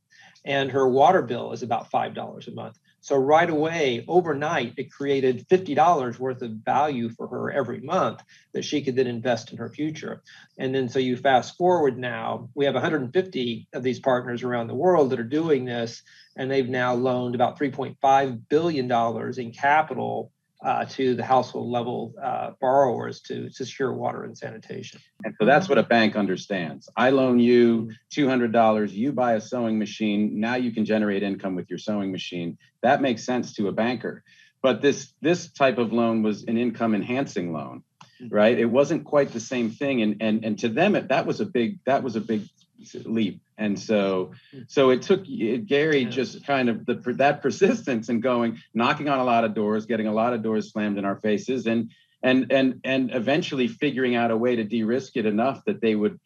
and 0.45 0.71
her 0.71 0.87
water 0.87 1.21
bill 1.21 1.51
is 1.51 1.63
about 1.63 1.91
$5 1.91 2.47
a 2.47 2.51
month. 2.51 2.77
So 3.07 3.15
right 3.15 3.49
away, 3.49 4.03
overnight, 4.05 4.73
it 4.75 4.91
created 4.91 5.47
$50 5.47 6.19
worth 6.19 6.41
of 6.41 6.51
value 6.51 7.07
for 7.07 7.25
her 7.29 7.49
every 7.49 7.79
month 7.79 8.21
that 8.51 8.65
she 8.65 8.81
could 8.81 8.97
then 8.97 9.07
invest 9.07 9.53
in 9.53 9.59
her 9.59 9.69
future. 9.69 10.23
And 10.59 10.75
then 10.75 10.89
so 10.89 10.99
you 10.99 11.15
fast 11.15 11.55
forward 11.55 11.97
now, 11.97 12.49
we 12.53 12.65
have 12.65 12.73
150 12.73 13.67
of 13.71 13.81
these 13.81 14.01
partners 14.01 14.43
around 14.43 14.67
the 14.67 14.75
world 14.75 15.11
that 15.11 15.21
are 15.21 15.23
doing 15.23 15.63
this, 15.63 16.03
and 16.35 16.51
they've 16.51 16.67
now 16.67 16.95
loaned 16.95 17.33
about 17.33 17.57
$3.5 17.57 18.41
billion 18.49 19.39
in 19.39 19.51
capital 19.53 20.33
uh, 20.63 20.85
to 20.85 21.15
the 21.15 21.23
household 21.23 21.69
level 21.69 22.13
uh, 22.21 22.51
borrowers 22.59 23.21
to 23.21 23.49
secure 23.51 23.93
water 23.93 24.23
and 24.23 24.37
sanitation. 24.37 24.99
And 25.23 25.35
so 25.39 25.45
that's 25.45 25.69
what 25.69 25.77
a 25.77 25.83
bank 25.83 26.15
understands. 26.15 26.89
I 26.95 27.11
loan 27.11 27.39
you 27.39 27.91
$200, 28.11 28.91
you 28.91 29.11
buy 29.11 29.33
a 29.33 29.41
sewing 29.41 29.77
machine, 29.77 30.39
now 30.39 30.55
you 30.55 30.71
can 30.71 30.85
generate 30.85 31.21
income 31.21 31.55
with 31.55 31.69
your 31.69 31.79
sewing 31.79 32.11
machine. 32.11 32.57
That 32.81 33.01
makes 33.01 33.23
sense 33.23 33.53
to 33.53 33.67
a 33.67 33.71
banker. 33.71 34.23
But 34.63 34.81
this 34.81 35.13
this 35.21 35.51
type 35.51 35.77
of 35.77 35.93
loan 35.93 36.23
was 36.23 36.43
an 36.45 36.57
income 36.57 36.95
enhancing 36.95 37.53
loan, 37.53 37.83
mm-hmm. 38.19 38.33
right? 38.33 38.57
It 38.57 38.65
wasn't 38.65 39.05
quite 39.05 39.31
the 39.31 39.39
same 39.39 39.69
thing 39.69 40.01
and 40.01 40.17
and 40.21 40.43
and 40.43 40.59
to 40.59 40.69
them 40.69 40.95
it, 40.95 41.09
that 41.09 41.27
was 41.27 41.39
a 41.39 41.45
big 41.45 41.79
that 41.85 42.01
was 42.01 42.15
a 42.15 42.21
big 42.21 42.47
leap 43.05 43.41
And 43.57 43.79
so, 43.79 44.31
so 44.67 44.91
it 44.91 45.01
took 45.01 45.25
Gary 45.65 46.05
just 46.05 46.45
kind 46.45 46.69
of 46.69 46.85
the 46.85 46.93
that 47.17 47.41
persistence 47.41 48.09
and 48.09 48.21
going, 48.21 48.59
knocking 48.73 49.09
on 49.09 49.19
a 49.19 49.23
lot 49.23 49.43
of 49.43 49.53
doors, 49.53 49.85
getting 49.85 50.07
a 50.07 50.13
lot 50.13 50.33
of 50.33 50.43
doors 50.43 50.71
slammed 50.71 50.97
in 50.97 51.05
our 51.05 51.15
faces, 51.15 51.65
and 51.65 51.91
and 52.21 52.51
and 52.51 52.81
and 52.83 53.13
eventually 53.13 53.67
figuring 53.67 54.15
out 54.15 54.31
a 54.31 54.37
way 54.37 54.55
to 54.55 54.63
de-risk 54.63 55.17
it 55.17 55.25
enough 55.25 55.63
that 55.65 55.81
they 55.81 55.95
would 55.95 56.19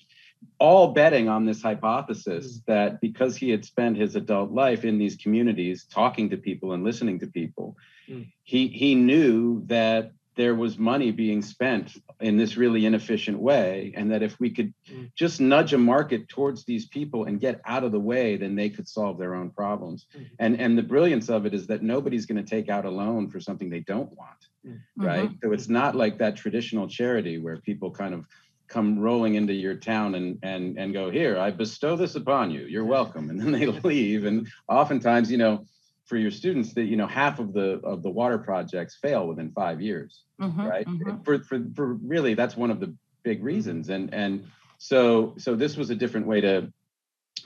all 0.60 0.92
betting 0.92 1.30
on 1.30 1.46
this 1.46 1.62
hypothesis 1.62 2.58
mm. 2.58 2.66
that 2.66 3.00
because 3.00 3.36
he 3.36 3.50
had 3.50 3.64
spent 3.64 3.98
his 3.98 4.16
adult 4.16 4.52
life 4.52 4.84
in 4.84 4.98
these 4.98 5.16
communities 5.16 5.86
talking 5.86 6.30
to 6.30 6.38
people 6.38 6.74
and 6.74 6.84
listening 6.84 7.20
to 7.20 7.28
people 7.28 7.78
mm. 8.10 8.28
he 8.44 8.68
he 8.68 8.96
knew 8.96 9.64
that 9.68 10.12
there 10.42 10.56
was 10.56 10.80
money 10.80 11.12
being 11.12 11.40
spent 11.40 12.02
in 12.20 12.36
this 12.36 12.58
really 12.58 12.88
inefficient 12.88 13.38
way 13.38 13.94
and 13.96 14.10
that 14.10 14.24
if 14.24 14.40
we 14.40 14.50
could 14.50 14.74
mm. 14.92 15.08
just 15.14 15.40
nudge 15.40 15.72
a 15.72 15.78
market 15.78 16.28
towards 16.28 16.66
these 16.66 16.88
people 16.88 17.26
and 17.26 17.40
get 17.40 17.62
out 17.66 17.84
of 17.84 17.92
the 17.92 18.00
way 18.00 18.38
then 18.38 18.56
they 18.56 18.68
could 18.68 18.88
solve 18.88 19.20
their 19.20 19.36
own 19.36 19.52
problems 19.52 20.08
mm. 20.18 20.26
and 20.40 20.60
and 20.60 20.76
the 20.76 20.82
brilliance 20.82 21.30
of 21.30 21.46
it 21.46 21.54
is 21.54 21.68
that 21.68 21.84
nobody's 21.84 22.26
going 22.26 22.44
to 22.44 22.50
take 22.50 22.70
out 22.70 22.86
a 22.86 22.90
loan 22.90 23.30
for 23.30 23.40
something 23.40 23.70
they 23.70 23.82
don't 23.82 24.12
want 24.18 24.48
mm. 24.66 24.80
right 24.96 25.30
mm-hmm. 25.30 25.48
so 25.48 25.52
it's 25.52 25.70
not 25.70 25.96
like 25.96 26.18
that 26.18 26.36
traditional 26.36 26.88
charity 26.88 27.38
where 27.38 27.58
people 27.58 27.92
kind 27.92 28.16
of 28.16 28.26
come 28.68 28.98
rolling 28.98 29.36
into 29.36 29.54
your 29.54 29.76
town 29.76 30.16
and 30.16 30.40
and 30.42 30.76
and 30.80 30.92
go 30.92 31.12
here 31.12 31.38
i 31.38 31.52
bestow 31.52 31.96
this 31.96 32.16
upon 32.16 32.50
you 32.50 32.62
you're 32.62 32.92
welcome 32.98 33.30
and 33.30 33.40
then 33.40 33.52
they 33.52 33.68
leave 33.84 34.26
and 34.26 34.48
oftentimes 34.68 35.32
you 35.32 35.38
know 35.38 35.64
for 36.12 36.18
your 36.18 36.30
students 36.30 36.74
that 36.74 36.84
you 36.84 36.98
know 36.98 37.08
half 37.08 37.40
of 37.40 37.54
the 37.54 37.80
of 37.86 38.04
the 38.04 38.10
water 38.10 38.38
projects 38.38 38.98
fail 39.02 39.26
within 39.26 39.50
five 39.54 39.80
years 39.80 40.24
mm-hmm, 40.42 40.62
right 40.62 40.86
mm-hmm. 40.86 41.22
For, 41.24 41.42
for 41.42 41.64
for 41.74 41.94
really 41.94 42.34
that's 42.34 42.58
one 42.58 42.70
of 42.70 42.82
the 42.82 42.94
big 43.24 43.42
reasons 43.42 43.88
and 43.88 44.14
and 44.14 44.46
so 44.78 45.36
so 45.38 45.56
this 45.56 45.78
was 45.78 45.90
a 45.90 45.96
different 45.96 46.28
way 46.28 46.42
to 46.42 46.74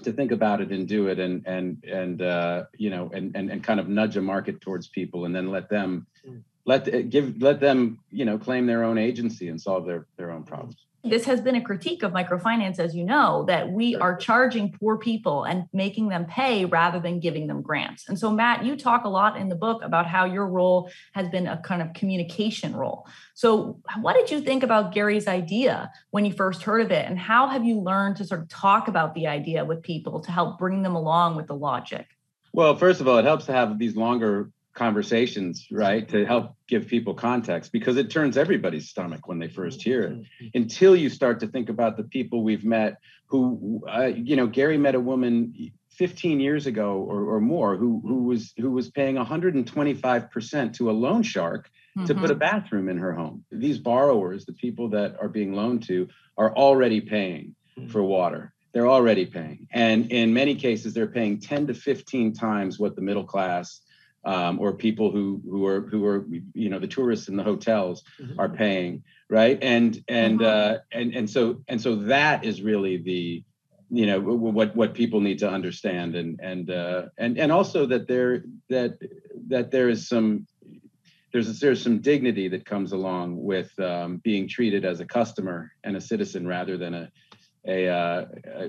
to 0.02 0.12
think 0.12 0.32
about 0.32 0.62
it 0.62 0.72
and 0.72 0.88
do 0.88 1.10
it 1.10 1.20
and 1.20 1.46
and 1.46 1.84
and 1.84 2.24
uh, 2.24 2.64
you 2.76 2.90
know 2.90 3.12
and, 3.14 3.36
and 3.36 3.52
and 3.52 3.64
kind 3.64 3.80
of 3.80 3.88
nudge 3.88 4.18
a 4.18 4.22
market 4.22 4.62
towards 4.62 4.88
people 4.88 5.26
and 5.26 5.36
then 5.36 5.52
let 5.52 5.70
them 5.70 6.08
mm. 6.28 6.42
let 6.66 7.10
give 7.12 7.40
let 7.40 7.60
them 7.60 8.00
you 8.10 8.26
know 8.26 8.40
claim 8.40 8.66
their 8.66 8.84
own 8.84 8.98
agency 8.98 9.48
and 9.48 9.62
solve 9.62 9.86
their 9.86 10.08
their 10.18 10.32
own 10.32 10.42
problems 10.42 10.78
this 11.10 11.26
has 11.26 11.42
been 11.42 11.56
a 11.56 11.62
critique 11.62 12.04
of 12.04 12.12
microfinance, 12.12 12.80
as 12.80 12.96
you 12.96 13.04
know, 13.04 13.46
that 13.48 13.72
we 13.72 13.96
are 13.96 14.16
charging 14.16 14.72
poor 14.72 14.98
people 14.98 15.44
and 15.44 15.66
making 15.72 16.10
them 16.10 16.26
pay 16.26 16.66
rather 16.66 17.00
than 17.00 17.20
giving 17.20 17.48
them 17.48 17.62
grants. 17.62 18.08
And 18.10 18.18
so, 18.18 18.32
Matt, 18.32 18.66
you 18.66 18.76
talk 18.76 19.06
a 19.06 19.10
lot 19.10 19.38
in 19.38 19.50
the 19.50 19.56
book 19.56 19.82
about 19.84 20.08
how 20.08 20.26
your 20.26 20.48
role 20.48 20.90
has 21.14 21.30
been 21.30 21.48
a 21.48 21.58
kind 21.58 21.82
of 21.82 21.94
communication 21.94 22.76
role. 22.76 23.08
So, 23.34 23.80
what 24.02 24.16
did 24.16 24.32
you 24.32 24.42
think 24.42 24.64
about 24.64 24.94
Gary's 24.94 25.28
idea 25.28 25.92
when 26.12 26.26
you 26.26 26.34
first 26.34 26.64
heard 26.64 26.82
of 26.82 26.92
it? 26.92 27.06
And 27.08 27.18
how 27.18 27.48
have 27.48 27.64
you 27.64 27.80
learned 27.80 28.18
to 28.18 28.26
sort 28.26 28.42
of 28.42 28.50
talk 28.50 28.88
about 28.88 29.14
the 29.14 29.28
idea 29.28 29.64
with 29.64 29.82
people 29.84 30.20
to 30.22 30.32
help 30.32 30.58
bring 30.58 30.84
them 30.84 30.96
along 30.96 31.36
with 31.36 31.48
the 31.48 31.56
logic? 31.56 32.08
Well, 32.54 32.76
first 32.76 33.02
of 33.02 33.08
all, 33.08 33.18
it 33.18 33.26
helps 33.26 33.46
to 33.48 33.52
have 33.52 33.78
these 33.78 33.96
longer 33.96 34.52
conversations, 34.76 35.68
right, 35.72 36.08
to 36.10 36.26
help 36.26 36.56
give 36.68 36.88
people 36.88 37.14
context 37.14 37.72
because 37.72 37.98
it 37.98 38.12
turns 38.12 38.38
everybody's 38.38 38.90
stomach 38.90 39.28
when 39.28 39.40
they 39.40 39.48
first 39.48 39.82
hear 39.82 40.04
it 40.04 40.14
mm-hmm. 40.14 40.48
until 40.54 40.96
you 40.96 41.10
start 41.10 41.40
to 41.40 41.48
think 41.48 41.70
about 41.70 41.98
the 41.98 42.04
people 42.04 42.44
we've 42.44 42.66
met 42.66 42.98
who, 43.28 43.82
uh, 43.90 44.06
you 44.06 44.36
know, 44.36 44.48
Gary 44.48 44.78
met 44.78 44.94
a 44.94 45.00
woman 45.00 45.72
15 45.92 46.40
years 46.40 46.68
ago 46.68 46.98
or, 46.98 47.36
or 47.36 47.42
more 47.42 47.78
who, 47.78 48.02
who 48.06 48.24
was 48.24 48.54
who 48.58 48.70
was 48.70 48.92
paying 48.92 49.16
125% 49.16 50.74
to 50.74 50.92
a 50.92 50.94
loan 50.94 51.24
shark 51.24 51.70
mm-hmm. 51.98 52.06
to 52.06 52.14
put 52.14 52.30
a 52.30 52.34
mm-hmm. 52.34 52.40
bathroom 52.40 52.90
in 52.90 52.98
her 52.98 53.14
home. 53.14 53.46
These 53.52 53.80
borrowers, 53.80 54.46
the 54.46 54.54
people 54.54 54.90
that 54.90 55.16
are 55.22 55.30
being 55.30 55.54
loaned 55.54 55.84
to, 55.88 56.10
are 56.38 56.54
already 56.54 57.00
paying 57.02 57.56
mm-hmm. 57.78 57.90
for 57.90 58.04
water 58.04 58.54
they're 58.74 58.90
already 58.90 59.26
paying. 59.26 59.70
And 59.72 60.12
in 60.12 60.34
many 60.34 60.54
cases, 60.54 60.94
they're 60.94 61.08
paying 61.08 61.40
10 61.40 61.68
to 61.68 61.74
15 61.74 62.34
times 62.34 62.78
what 62.78 62.98
the 62.98 63.02
middle 63.02 63.24
class 63.24 63.80
um, 64.26 64.60
or 64.60 64.74
people 64.74 65.12
who 65.12 65.42
who 65.50 65.66
are 65.66 65.82
who 65.82 66.06
are 66.06 66.26
you 66.54 66.70
know 66.70 66.80
the 66.80 66.88
tourists 66.88 67.30
in 67.30 67.38
the 67.38 67.44
hotels 67.44 68.04
mm-hmm. 68.20 68.40
are 68.40 68.50
paying 68.50 69.04
right 69.30 69.60
and 69.62 70.04
and 70.08 70.40
mm-hmm. 70.40 70.76
uh, 70.76 70.80
and 70.92 71.16
and 71.16 71.30
so 71.30 71.62
and 71.68 71.80
so 71.80 71.96
that 71.96 72.44
is 72.44 72.62
really 72.62 72.98
the 72.98 73.44
you 73.92 74.08
know 74.08 74.20
what 74.20 74.76
what 74.76 74.94
people 74.94 75.22
need 75.22 75.40
to 75.40 75.50
understand 75.50 76.16
and 76.16 76.40
and 76.42 76.72
uh, 76.72 77.04
and 77.18 77.38
and 77.38 77.52
also 77.52 77.86
that 77.86 78.08
there 78.08 78.44
that 78.70 78.98
that 79.48 79.70
there 79.72 79.90
is 79.90 80.08
some 80.08 80.48
there's 81.32 81.60
there's 81.60 81.84
some 81.84 82.00
dignity 82.00 82.48
that 82.48 82.66
comes 82.66 82.94
along 82.94 83.44
with 83.44 83.78
um, 83.80 84.18
being 84.18 84.48
treated 84.48 84.86
as 84.86 85.02
a 85.02 85.06
customer 85.06 85.72
and 85.84 85.96
a 85.96 86.02
citizen 86.02 86.48
rather 86.48 86.78
than 86.78 86.94
a 86.94 87.12
a, 87.68 87.88
uh, 87.88 88.26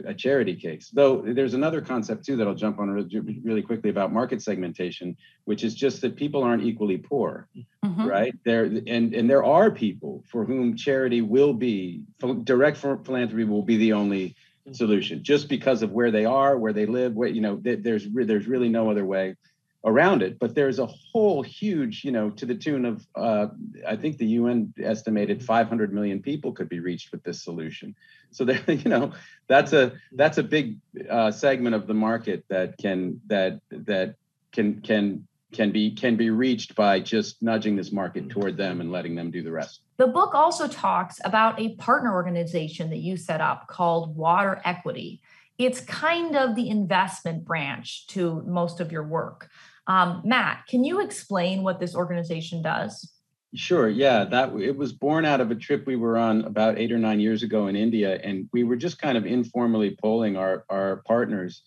a 0.07 0.15
charity 0.15 0.57
case. 0.57 0.91
Though 0.93 1.23
there's 1.23 1.55
another 1.55 1.81
concept 1.81 2.25
too 2.25 2.37
that 2.37 2.47
I'll 2.47 2.55
jump 2.55 2.79
on 2.79 2.91
really, 2.91 3.41
really 3.43 3.63
quickly 3.63 3.91
about 3.91 4.13
market 4.13 4.43
segmentation, 4.43 5.17
which 5.45 5.65
is 5.65 5.75
just 5.75 6.01
that 6.01 6.17
people 6.17 6.43
aren't 6.43 6.63
equally 6.63 6.97
poor, 6.97 7.49
mm-hmm. 7.85 8.07
right? 8.07 8.35
There 8.45 8.65
and 8.65 9.15
and 9.15 9.29
there 9.29 9.45
are 9.45 9.71
people 9.71 10.25
for 10.29 10.45
whom 10.45 10.77
charity 10.77 11.21
will 11.21 11.53
be 11.53 12.03
direct 12.45 12.79
philanthropy 12.79 13.45
will 13.45 13.63
be 13.63 13.77
the 13.77 13.93
only 13.93 14.35
solution, 14.73 15.23
just 15.23 15.49
because 15.49 15.83
of 15.83 15.93
where 15.93 16.11
they 16.11 16.25
are, 16.25 16.59
where 16.59 16.73
they 16.73 16.87
live, 16.87 17.15
where 17.15 17.29
you 17.29 17.41
know 17.41 17.61
there's 17.63 18.07
there's 18.11 18.47
really 18.47 18.69
no 18.69 18.91
other 18.91 19.05
way 19.05 19.37
around 19.85 20.23
it. 20.23 20.39
But 20.39 20.55
there's 20.55 20.79
a 20.79 20.87
whole 20.87 21.43
huge, 21.43 22.05
you 22.05 22.13
know, 22.13 22.31
to 22.31 22.47
the 22.47 22.55
tune 22.55 22.85
of, 22.85 23.07
uh, 23.15 23.49
I 23.87 23.97
think 23.97 24.19
the 24.19 24.27
UN 24.27 24.75
estimated 24.83 25.43
500 25.43 25.93
million 25.93 26.21
people 26.21 26.53
could 26.53 26.69
be 26.69 26.81
reached 26.81 27.13
with 27.13 27.23
this 27.23 27.43
solution. 27.43 27.95
So 28.31 28.45
there, 28.45 28.63
you 28.69 28.91
know, 28.91 29.13
that's 29.47 29.73
a 29.73 29.93
that's 30.13 30.39
a 30.39 30.43
big 30.43 30.79
uh, 31.09 31.31
segment 31.31 31.75
of 31.75 31.87
the 31.87 31.95
market 31.95 32.45
that 32.49 32.79
can 32.79 33.21
that 33.27 33.61
that 33.71 34.17
can 34.53 34.81
can 34.81 35.27
can 35.53 35.71
be 35.71 35.93
can 35.93 36.17
be 36.17 36.31
reached 36.31 36.75
by 36.75 37.01
just 37.01 37.43
nudging 37.43 37.77
this 37.77 37.93
market 37.93 38.29
toward 38.29 38.57
them 38.57 38.81
and 38.81 38.91
letting 38.91 39.15
them 39.15 39.31
do 39.31 39.43
the 39.43 39.53
rest. 39.53 39.81
The 39.97 40.07
book 40.07 40.35
also 40.35 40.69
talks 40.69 41.21
about 41.25 41.61
a 41.61 41.75
partner 41.77 42.13
organization 42.13 42.91
that 42.91 42.99
you 42.99 43.17
set 43.17 43.41
up 43.41 43.69
called 43.69 44.17
Water 44.17 44.61
Equity. 44.65 45.23
It's 45.59 45.81
kind 45.81 46.37
of 46.37 46.55
the 46.55 46.69
investment 46.69 47.45
branch 47.45 48.07
to 48.09 48.43
most 48.47 48.81
of 48.81 48.93
your 48.93 49.07
work. 49.07 49.49
Um, 49.87 50.23
Matt, 50.25 50.67
can 50.69 50.85
you 50.85 51.01
explain 51.01 51.63
what 51.63 51.81
this 51.81 51.95
organization 51.95 52.63
does? 52.63 53.13
Sure. 53.55 53.89
Yeah, 53.89 54.25
that 54.25 54.55
it 54.57 54.77
was 54.77 54.93
born 54.93 55.25
out 55.25 55.41
of 55.41 55.51
a 55.51 55.55
trip 55.55 55.87
we 55.87 55.97
were 55.97 56.19
on 56.19 56.43
about 56.45 56.79
eight 56.79 56.93
or 56.93 56.99
nine 56.99 57.21
years 57.21 57.43
ago 57.43 57.69
in 57.69 57.77
India, 57.77 58.21
and 58.23 58.49
we 58.53 58.65
were 58.65 58.77
just 58.77 59.01
kind 59.01 59.17
of 59.17 59.25
informally 59.25 59.97
polling 60.03 60.37
our 60.37 60.65
our 60.69 61.03
partners, 61.07 61.63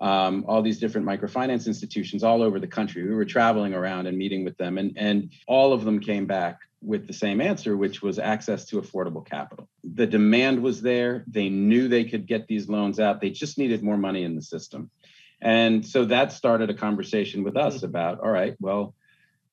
um, 0.00 0.44
all 0.48 0.62
these 0.62 0.78
different 0.78 1.06
microfinance 1.06 1.66
institutions 1.66 2.22
all 2.22 2.42
over 2.42 2.58
the 2.58 2.66
country. 2.66 3.02
We 3.06 3.14
were 3.14 3.26
traveling 3.26 3.74
around 3.74 4.06
and 4.06 4.16
meeting 4.16 4.44
with 4.44 4.56
them, 4.56 4.78
and 4.78 4.96
and 4.96 5.32
all 5.46 5.72
of 5.72 5.84
them 5.84 6.00
came 6.00 6.24
back 6.24 6.60
with 6.84 7.06
the 7.06 7.12
same 7.12 7.40
answer, 7.40 7.76
which 7.76 8.02
was 8.02 8.18
access 8.18 8.66
to 8.66 8.80
affordable 8.80 9.24
capital. 9.24 9.68
The 9.82 10.06
demand 10.06 10.62
was 10.62 10.82
there. 10.82 11.24
They 11.26 11.48
knew 11.48 11.88
they 11.88 12.04
could 12.04 12.26
get 12.26 12.46
these 12.46 12.68
loans 12.68 13.00
out. 13.00 13.20
They 13.20 13.30
just 13.30 13.58
needed 13.58 13.82
more 13.82 13.96
money 13.96 14.22
in 14.22 14.34
the 14.34 14.42
system. 14.42 14.90
And 15.40 15.84
so 15.84 16.04
that 16.06 16.32
started 16.32 16.70
a 16.70 16.74
conversation 16.74 17.42
with 17.42 17.56
us 17.56 17.76
mm-hmm. 17.76 17.86
about, 17.86 18.20
all 18.20 18.30
right, 18.30 18.54
well, 18.60 18.94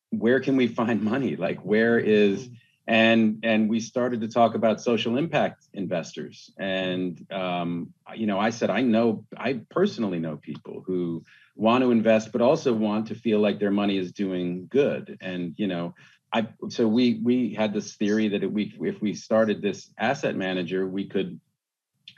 where 0.10 0.40
can 0.40 0.58
we 0.58 0.68
find 0.68 1.02
money? 1.14 1.36
Like 1.36 1.60
where 1.60 1.98
is 1.98 2.46
mm-hmm. 2.46 2.54
and 2.88 3.40
and 3.44 3.70
we 3.70 3.80
started 3.80 4.22
to 4.22 4.28
talk 4.28 4.56
about 4.56 4.82
social 4.82 5.18
impact 5.18 5.68
investors. 5.74 6.52
And 6.58 7.26
um, 7.32 7.94
you 8.16 8.28
know, 8.28 8.40
I 8.40 8.50
said 8.50 8.70
I 8.70 8.82
know 8.82 9.26
I 9.38 9.62
personally 9.70 10.20
know 10.20 10.38
people 10.38 10.84
who 10.86 11.24
want 11.56 11.84
to 11.84 11.92
invest, 11.92 12.32
but 12.32 12.42
also 12.42 12.74
want 12.74 13.08
to 13.08 13.16
feel 13.16 13.40
like 13.40 13.60
their 13.60 13.72
money 13.72 13.98
is 13.98 14.12
doing 14.12 14.68
good. 14.70 15.18
And 15.22 15.54
you 15.58 15.68
know, 15.68 15.94
I 16.34 16.48
so 16.70 16.88
we 16.88 17.20
we 17.24 17.54
had 17.54 17.74
this 17.74 17.96
theory 17.96 18.30
that 18.30 18.44
if 18.44 18.52
we 18.52 18.74
if 18.82 19.02
we 19.02 19.14
started 19.14 19.62
this 19.62 19.90
asset 19.98 20.36
manager, 20.36 20.88
we 20.88 21.06
could 21.06 21.40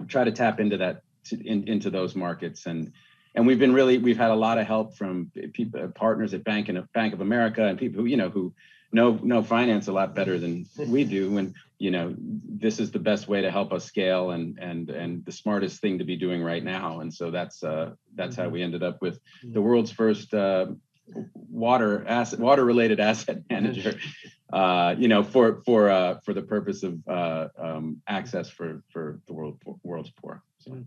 try 0.08 0.24
to 0.24 0.32
tap 0.32 0.60
into 0.60 0.78
that 0.78 1.02
to, 1.26 1.42
in, 1.42 1.68
into 1.68 1.90
those 1.90 2.16
markets. 2.16 2.66
And 2.66 2.94
and 3.36 3.48
we've 3.48 3.60
been 3.60 3.74
really 3.74 3.98
we've 3.98 4.18
had 4.18 4.32
a 4.32 4.36
lot 4.36 4.58
of 4.60 4.68
help 4.68 4.96
from 4.96 5.32
people 5.54 5.88
partners 5.90 6.34
at 6.34 6.44
bank 6.44 6.70
and 6.70 6.92
bank 6.94 7.14
of 7.14 7.22
america 7.22 7.66
and 7.66 7.80
people 7.80 8.02
who 8.02 8.08
you 8.08 8.18
know 8.18 8.30
who 8.30 8.54
know 8.94 9.20
know 9.24 9.42
finance 9.42 9.88
a 9.88 9.92
lot 9.92 10.16
better 10.16 10.40
than 10.40 10.68
we 10.78 11.04
do. 11.04 11.38
And 11.38 11.56
you 11.80 11.92
know 11.92 12.16
this 12.18 12.80
is 12.80 12.92
the 12.92 13.00
best 13.00 13.28
way 13.28 13.42
to 13.42 13.52
help 13.52 13.74
us 13.74 13.84
scale 13.84 14.32
and 14.32 14.58
and 14.60 14.90
and 14.90 15.26
the 15.26 15.32
smartest 15.32 15.82
thing 15.82 15.98
to 15.98 16.06
be 16.06 16.16
doing 16.16 16.42
right 16.44 16.64
now. 16.64 17.00
And 17.00 17.14
so 17.14 17.32
that's 17.32 17.64
uh 17.64 17.94
that's 18.16 18.36
how 18.36 18.50
we 18.50 18.62
ended 18.62 18.84
up 18.84 19.02
with 19.02 19.20
the 19.44 19.62
world's 19.62 19.92
first 19.92 20.34
uh 20.34 20.68
water 21.50 22.06
asset 22.08 22.40
water 22.40 22.64
related 22.64 23.00
asset 23.00 23.40
manager 23.50 23.94
uh 24.52 24.96
you 24.98 25.08
know 25.08 25.24
for 25.24 25.62
for 25.66 25.90
uh 25.90 26.20
for 26.24 26.34
the 26.34 26.42
purpose 26.42 26.84
of 26.84 26.98
uh 27.08 27.48
um 27.58 28.02
access 28.08 28.50
for 28.50 28.84
for 28.92 29.20
the 29.28 29.34
world 29.34 29.62
world's 29.84 30.12
poor 30.12 30.44
so. 30.60 30.84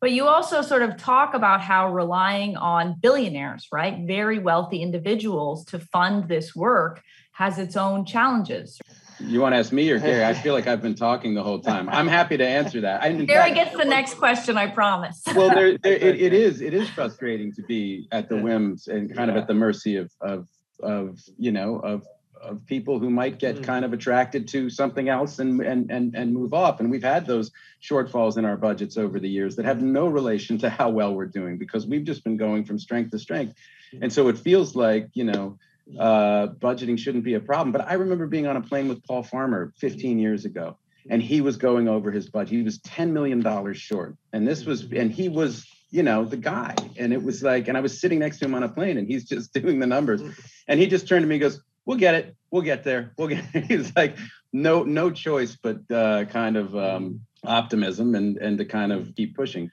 But 0.00 0.12
you 0.12 0.26
also 0.26 0.60
sort 0.60 0.82
of 0.82 0.98
talk 0.98 1.32
about 1.32 1.62
how 1.62 1.90
relying 1.90 2.58
on 2.58 2.96
billionaires, 3.00 3.68
right, 3.72 4.06
very 4.06 4.38
wealthy 4.38 4.82
individuals 4.82 5.64
to 5.66 5.78
fund 5.78 6.28
this 6.28 6.54
work 6.54 7.00
has 7.32 7.58
its 7.58 7.74
own 7.74 8.04
challenges. 8.04 8.78
You 9.20 9.40
want 9.40 9.54
to 9.54 9.58
ask 9.58 9.72
me 9.72 9.90
or 9.90 9.98
Gary? 9.98 10.24
I 10.24 10.34
feel 10.34 10.54
like 10.54 10.66
I've 10.66 10.82
been 10.82 10.94
talking 10.94 11.34
the 11.34 11.42
whole 11.42 11.60
time. 11.60 11.88
I'm 11.88 12.08
happy 12.08 12.36
to 12.36 12.46
answer 12.46 12.80
that. 12.82 13.02
I, 13.02 13.12
Gary 13.12 13.26
fact, 13.26 13.54
gets 13.54 13.76
the 13.76 13.84
next 13.84 14.14
question, 14.14 14.56
I 14.56 14.68
promise. 14.68 15.22
well, 15.34 15.50
there, 15.50 15.78
there, 15.82 15.92
it, 15.92 16.20
it 16.20 16.32
is 16.32 16.60
it 16.60 16.74
is 16.74 16.88
frustrating 16.90 17.52
to 17.54 17.62
be 17.62 18.08
at 18.12 18.28
the 18.28 18.36
whims 18.36 18.88
and 18.88 19.14
kind 19.14 19.30
yeah. 19.30 19.36
of 19.36 19.42
at 19.42 19.48
the 19.48 19.54
mercy 19.54 19.96
of 19.96 20.10
of 20.20 20.48
of 20.80 21.20
you 21.38 21.52
know 21.52 21.76
of 21.78 22.06
of 22.44 22.64
people 22.66 22.98
who 22.98 23.10
might 23.10 23.38
get 23.38 23.56
mm. 23.56 23.64
kind 23.64 23.84
of 23.84 23.92
attracted 23.92 24.46
to 24.48 24.68
something 24.68 25.08
else 25.08 25.38
and 25.38 25.60
and 25.60 25.90
and 25.90 26.14
and 26.14 26.32
move 26.32 26.52
off. 26.52 26.80
And 26.80 26.90
we've 26.90 27.02
had 27.02 27.26
those 27.26 27.50
shortfalls 27.82 28.36
in 28.36 28.44
our 28.44 28.56
budgets 28.56 28.96
over 28.96 29.18
the 29.18 29.28
years 29.28 29.56
that 29.56 29.64
have 29.64 29.82
no 29.82 30.06
relation 30.06 30.58
to 30.58 30.70
how 30.70 30.90
well 30.90 31.14
we're 31.14 31.26
doing 31.26 31.56
because 31.56 31.86
we've 31.86 32.04
just 32.04 32.24
been 32.24 32.36
going 32.36 32.64
from 32.64 32.78
strength 32.78 33.10
to 33.12 33.18
strength. 33.18 33.54
And 34.00 34.12
so 34.12 34.28
it 34.28 34.38
feels 34.38 34.74
like 34.74 35.08
you 35.14 35.24
know 35.24 35.58
uh, 35.98 36.48
budgeting 36.48 36.98
shouldn't 36.98 37.24
be 37.24 37.34
a 37.34 37.40
problem. 37.40 37.72
But 37.72 37.88
I 37.88 37.94
remember 37.94 38.26
being 38.26 38.46
on 38.46 38.56
a 38.56 38.60
plane 38.60 38.88
with 38.88 39.04
Paul 39.04 39.22
Farmer 39.22 39.72
15 39.78 40.18
years 40.18 40.44
ago, 40.44 40.76
and 41.08 41.22
he 41.22 41.40
was 41.40 41.56
going 41.56 41.88
over 41.88 42.10
his 42.10 42.28
budget. 42.28 42.56
He 42.56 42.62
was 42.62 42.78
10 42.78 43.12
million 43.12 43.40
dollars 43.40 43.78
short, 43.78 44.16
and 44.32 44.46
this 44.46 44.64
was 44.64 44.82
and 44.92 45.10
he 45.10 45.28
was 45.28 45.66
you 45.90 46.02
know 46.02 46.24
the 46.24 46.36
guy 46.36 46.74
and 46.96 47.12
it 47.12 47.22
was 47.22 47.40
like 47.40 47.68
and 47.68 47.78
i 47.78 47.80
was 47.80 48.00
sitting 48.00 48.18
next 48.18 48.40
to 48.40 48.46
him 48.46 48.54
on 48.56 48.64
a 48.64 48.68
plane 48.68 48.98
and 48.98 49.06
he's 49.06 49.22
just 49.22 49.52
doing 49.60 49.78
the 49.78 49.86
numbers 49.86 50.20
and 50.66 50.80
he 50.80 50.88
just 50.88 51.06
turned 51.06 51.22
to 51.22 51.28
me 51.28 51.36
and 51.36 51.42
goes 51.42 51.60
we'll 51.84 51.98
get 51.98 52.14
it. 52.14 52.36
We'll 52.50 52.62
get 52.62 52.84
there. 52.84 53.12
We'll 53.16 53.28
get. 53.28 53.44
It. 53.54 53.64
He's 53.68 53.94
like, 53.94 54.16
no, 54.52 54.82
no 54.82 55.10
choice 55.10 55.56
but 55.60 55.78
uh, 55.90 56.24
kind 56.26 56.56
of 56.56 56.76
um, 56.76 57.20
optimism 57.44 58.14
and 58.14 58.36
and 58.38 58.58
to 58.58 58.64
kind 58.64 58.92
of 58.92 59.14
keep 59.16 59.34
pushing. 59.36 59.70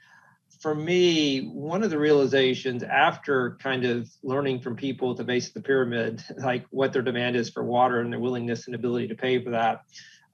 For 0.61 0.75
me, 0.75 1.47
one 1.47 1.81
of 1.81 1.89
the 1.89 1.97
realizations 1.97 2.83
after 2.83 3.57
kind 3.61 3.83
of 3.83 4.09
learning 4.21 4.61
from 4.61 4.75
people 4.75 5.11
at 5.11 5.17
the 5.17 5.23
base 5.23 5.47
of 5.47 5.55
the 5.55 5.61
pyramid, 5.61 6.23
like 6.37 6.65
what 6.69 6.93
their 6.93 7.01
demand 7.01 7.35
is 7.35 7.49
for 7.49 7.63
water 7.63 7.99
and 7.99 8.13
their 8.13 8.19
willingness 8.19 8.67
and 8.67 8.75
ability 8.75 9.07
to 9.07 9.15
pay 9.15 9.43
for 9.43 9.49
that, 9.51 9.83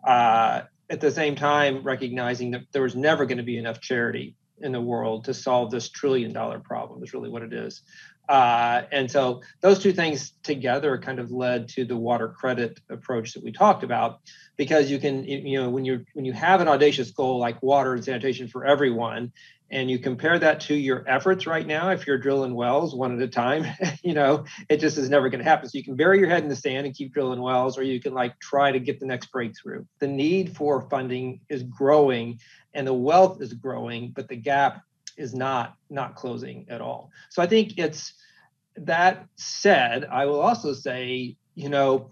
uh, 0.06 0.64
at 0.90 1.02
the 1.02 1.12
same 1.12 1.36
time 1.36 1.82
recognizing 1.84 2.52
that 2.52 2.64
there 2.72 2.82
was 2.82 2.96
never 2.96 3.26
going 3.26 3.38
to 3.38 3.44
be 3.44 3.58
enough 3.58 3.80
charity 3.80 4.36
in 4.60 4.72
the 4.72 4.82
world 4.82 5.26
to 5.26 5.34
solve 5.34 5.72
this 5.72 5.90
trillion 5.90 6.34
dollar 6.34 6.60
problem 6.60 7.04
is 7.04 7.14
really 7.14 7.30
what 7.30 7.44
it 7.44 7.54
is. 7.54 7.82
Uh, 8.28 8.82
and 8.92 9.10
so 9.10 9.42
those 9.62 9.80
two 9.80 9.94
things 9.94 10.34
together 10.44 10.98
kind 10.98 11.20
of 11.20 11.32
led 11.32 11.70
to 11.70 11.86
the 11.86 11.96
water 11.96 12.28
credit 12.28 12.80
approach 12.90 13.34
that 13.34 13.44
we 13.44 13.52
talked 13.52 13.84
about, 13.84 14.20
because 14.58 14.92
you 14.92 15.00
can, 15.00 15.24
you 15.24 15.62
know, 15.62 15.70
when 15.70 15.86
you 15.86 16.06
when 16.14 16.26
you 16.26 16.34
have 16.34 16.60
an 16.60 16.68
audacious 16.68 17.12
goal 17.12 17.40
like 17.40 17.62
water 17.64 17.94
and 17.94 18.04
sanitation 18.04 18.50
for 18.50 18.66
everyone, 18.66 19.32
and 19.70 19.92
you 19.92 20.00
compare 20.00 20.40
that 20.40 20.62
to 20.62 20.76
your 20.76 21.04
efforts 21.08 21.46
right 21.46 21.66
now, 21.66 21.90
if 21.90 22.08
you're 22.08 22.18
drilling 22.18 22.56
wells 22.56 22.96
one 22.96 23.14
at 23.14 23.22
a 23.22 23.28
time, 23.28 23.66
you 24.04 24.14
know, 24.14 24.46
it 24.70 24.78
just 24.78 24.98
is 24.98 25.10
never 25.10 25.30
going 25.30 25.44
to 25.44 25.50
happen. 25.50 25.70
So 25.70 25.78
you 25.78 25.84
can 25.84 25.96
bury 25.96 26.20
your 26.20 26.30
head 26.30 26.44
in 26.44 26.50
the 26.50 26.56
sand 26.56 26.86
and 26.86 26.96
keep 26.96 27.14
drilling 27.14 27.42
wells, 27.42 27.78
or 27.78 27.84
you 27.84 28.00
can 28.00 28.14
like 28.14 28.40
try 28.40 28.72
to 28.72 28.80
get 28.80 29.00
the 29.00 29.06
next 29.06 29.32
breakthrough. 29.32 29.86
The 30.00 30.08
need 30.08 30.56
for 30.56 30.88
funding 30.90 31.42
is 31.50 31.64
growing 31.64 32.40
and 32.74 32.88
the 32.88 32.94
wealth 32.94 33.42
is 33.42 33.54
growing, 33.54 34.12
but 34.16 34.28
the 34.28 34.36
gap 34.36 34.82
is 35.18 35.34
not 35.34 35.76
not 35.90 36.16
closing 36.16 36.66
at 36.70 36.80
all. 36.80 37.12
So 37.30 37.42
I 37.42 37.48
think 37.48 37.78
it's 37.78 38.14
that 38.78 39.26
said, 39.36 40.06
I 40.06 40.26
will 40.28 40.40
also 40.40 40.74
say, 40.74 41.36
you 41.56 41.70
know, 41.70 42.12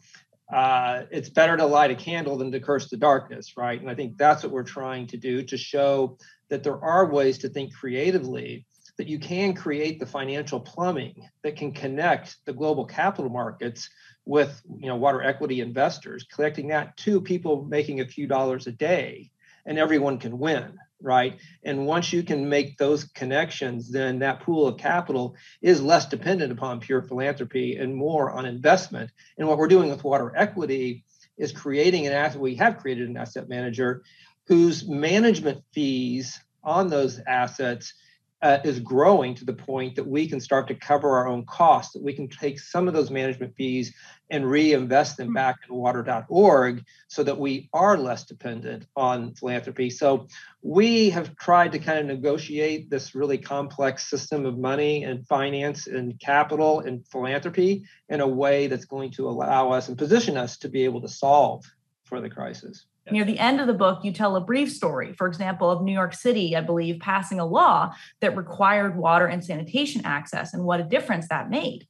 uh, 0.52 1.04
it's 1.12 1.30
better 1.30 1.58
to 1.58 1.66
light 1.66 1.92
a 1.92 1.96
candle 1.96 2.38
than 2.38 2.52
to 2.52 2.60
curse 2.60 2.90
the 2.90 2.98
darkness, 2.98 3.58
right? 3.58 3.80
And 3.80 3.90
I 3.90 3.96
think 3.96 4.18
that's 4.18 4.44
what 4.44 4.52
we're 4.52 4.64
trying 4.64 5.08
to 5.08 5.18
do 5.18 5.44
to 5.44 5.58
show 5.58 6.18
that 6.50 6.64
there 6.64 6.82
are 6.84 7.10
ways 7.10 7.38
to 7.40 7.50
think 7.50 7.74
creatively, 7.74 8.66
that 8.98 9.08
you 9.08 9.20
can 9.20 9.54
create 9.54 10.00
the 10.00 10.06
financial 10.06 10.60
plumbing 10.60 11.28
that 11.44 11.56
can 11.56 11.72
connect 11.72 12.38
the 12.46 12.54
global 12.54 12.86
capital 12.86 13.30
markets 13.30 13.90
with 14.26 14.62
you 14.80 14.88
know 14.88 14.96
water 14.96 15.22
equity 15.22 15.62
investors, 15.62 16.26
connecting 16.32 16.70
that 16.70 16.96
to 16.98 17.22
people 17.22 17.66
making 17.66 18.00
a 18.00 18.08
few 18.08 18.28
dollars 18.28 18.68
a 18.68 18.72
day, 18.72 19.30
and 19.66 19.78
everyone 19.78 20.18
can 20.18 20.40
win 20.40 20.78
right? 21.02 21.40
And 21.64 21.86
once 21.86 22.14
you 22.14 22.24
can 22.24 22.48
make 22.48 22.78
those 22.78 23.04
connections, 23.04 23.92
then 23.92 24.20
that 24.20 24.40
pool 24.40 24.68
of 24.68 24.78
capital 24.78 25.36
is 25.62 25.82
less 25.82 26.06
dependent 26.08 26.52
upon 26.52 26.80
pure 26.80 27.02
philanthropy 27.02 27.78
and 27.78 27.96
more 27.96 28.32
on 28.32 28.46
investment. 28.46 29.12
And 29.38 29.48
what 29.48 29.58
we're 29.58 29.68
doing 29.68 29.90
with 29.90 30.04
water 30.04 30.34
equity 30.36 31.04
is 31.38 31.52
creating 31.52 32.08
an 32.08 32.14
asset. 32.14 32.40
We 32.40 32.56
have 32.56 32.78
created 32.78 33.10
an 33.10 33.18
asset 33.18 33.50
manager 33.50 34.04
whose 34.48 34.88
management 34.88 35.64
fees 35.74 36.40
on 36.64 36.88
those 36.88 37.20
assets 37.28 37.94
uh, 38.42 38.60
is 38.64 38.80
growing 38.80 39.34
to 39.34 39.46
the 39.46 39.54
point 39.54 39.96
that 39.96 40.08
we 40.08 40.28
can 40.28 40.40
start 40.40 40.68
to 40.68 40.76
cover 40.76 41.18
our 41.18 41.28
own 41.28 41.46
costs, 41.46 41.94
that 41.94 42.04
we 42.04 42.14
can 42.14 42.28
take 42.28 42.60
some 42.60 42.88
of 42.88 42.94
those 42.94 43.10
management 43.10 43.56
fees 43.56 43.92
and 44.30 44.48
reinvest 44.48 45.18
them 45.18 45.28
hmm. 45.28 45.34
back 45.34 45.56
in 45.68 45.76
water.org 45.76 46.84
so 47.08 47.24
that 47.24 47.40
we 47.40 47.70
are 47.74 47.98
less 47.98 48.24
dependent 48.24 48.86
on 48.96 49.34
philanthropy. 49.34 49.90
So 49.90 50.28
we 50.62 51.10
have 51.10 51.36
tried 51.38 51.72
to 51.72 51.80
kind 51.80 51.98
of 51.98 52.06
negotiate 52.06 52.90
this 52.90 53.16
really 53.16 53.40
complex 53.40 54.08
system 54.08 54.46
of 54.46 54.60
money 54.60 55.04
and 55.04 55.26
finance 55.26 55.88
and 55.88 56.20
capital 56.20 56.82
and 56.82 57.08
philanthropy 57.08 57.86
in 58.10 58.22
a 58.22 58.28
way 58.28 58.68
that's 58.68 58.86
going 58.86 59.12
to 59.14 59.28
allow 59.28 59.72
us 59.72 59.88
and 59.88 59.98
position 59.98 60.38
us 60.38 60.58
to 60.58 60.70
be 60.70 60.84
able 60.84 61.02
to 61.02 61.10
solve 61.10 61.66
for 62.04 62.22
the 62.22 62.30
crisis. 62.30 62.86
Near 63.12 63.24
the 63.24 63.38
end 63.38 63.62
of 63.62 63.68
the 63.68 63.74
book, 63.74 64.04
you 64.04 64.12
tell 64.12 64.36
a 64.36 64.42
brief 64.42 64.72
story, 64.72 65.14
for 65.14 65.28
example, 65.28 65.70
of 65.70 65.84
New 65.84 65.94
York 65.94 66.16
City, 66.16 66.56
I 66.56 66.62
believe, 66.62 67.00
passing 67.00 67.40
a 67.40 67.46
law 67.46 67.94
that 68.20 68.36
required 68.36 68.98
water 68.98 69.28
and 69.28 69.46
sanitation 69.46 70.02
access 70.06 70.54
and 70.54 70.64
what 70.64 70.80
a 70.80 70.84
difference 70.84 71.28
that 71.30 71.50
made. 71.50 71.88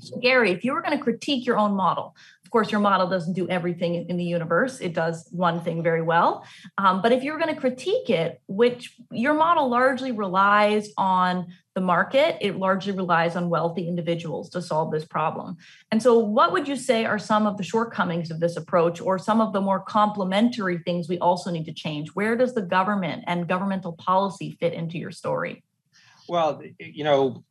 So, 0.00 0.16
Gary, 0.18 0.52
if 0.52 0.64
you 0.64 0.72
were 0.72 0.80
going 0.80 0.96
to 0.96 1.02
critique 1.02 1.44
your 1.44 1.58
own 1.58 1.74
model, 1.74 2.14
course, 2.54 2.70
your 2.70 2.80
model 2.80 3.08
doesn't 3.08 3.32
do 3.32 3.48
everything 3.48 4.08
in 4.08 4.16
the 4.16 4.22
universe. 4.22 4.78
It 4.78 4.94
does 4.94 5.28
one 5.32 5.60
thing 5.60 5.82
very 5.82 6.02
well. 6.02 6.44
Um, 6.78 7.02
but 7.02 7.10
if 7.10 7.24
you're 7.24 7.36
going 7.36 7.52
to 7.52 7.60
critique 7.60 8.08
it, 8.08 8.40
which 8.46 8.96
your 9.10 9.34
model 9.34 9.68
largely 9.68 10.12
relies 10.12 10.90
on 10.96 11.48
the 11.74 11.80
market, 11.80 12.36
it 12.40 12.56
largely 12.56 12.92
relies 12.92 13.34
on 13.34 13.50
wealthy 13.50 13.88
individuals 13.88 14.50
to 14.50 14.62
solve 14.62 14.92
this 14.92 15.04
problem. 15.04 15.56
And 15.90 16.00
so, 16.00 16.16
what 16.16 16.52
would 16.52 16.68
you 16.68 16.76
say 16.76 17.04
are 17.04 17.18
some 17.18 17.48
of 17.48 17.56
the 17.56 17.64
shortcomings 17.64 18.30
of 18.30 18.38
this 18.38 18.56
approach, 18.56 19.00
or 19.00 19.18
some 19.18 19.40
of 19.40 19.52
the 19.52 19.60
more 19.60 19.80
complementary 19.80 20.78
things 20.78 21.08
we 21.08 21.18
also 21.18 21.50
need 21.50 21.64
to 21.64 21.74
change? 21.74 22.10
Where 22.10 22.36
does 22.36 22.54
the 22.54 22.62
government 22.62 23.24
and 23.26 23.48
governmental 23.48 23.94
policy 23.94 24.56
fit 24.60 24.74
into 24.74 24.96
your 24.96 25.10
story? 25.10 25.64
Well, 26.28 26.62
you 26.78 27.02
know, 27.02 27.42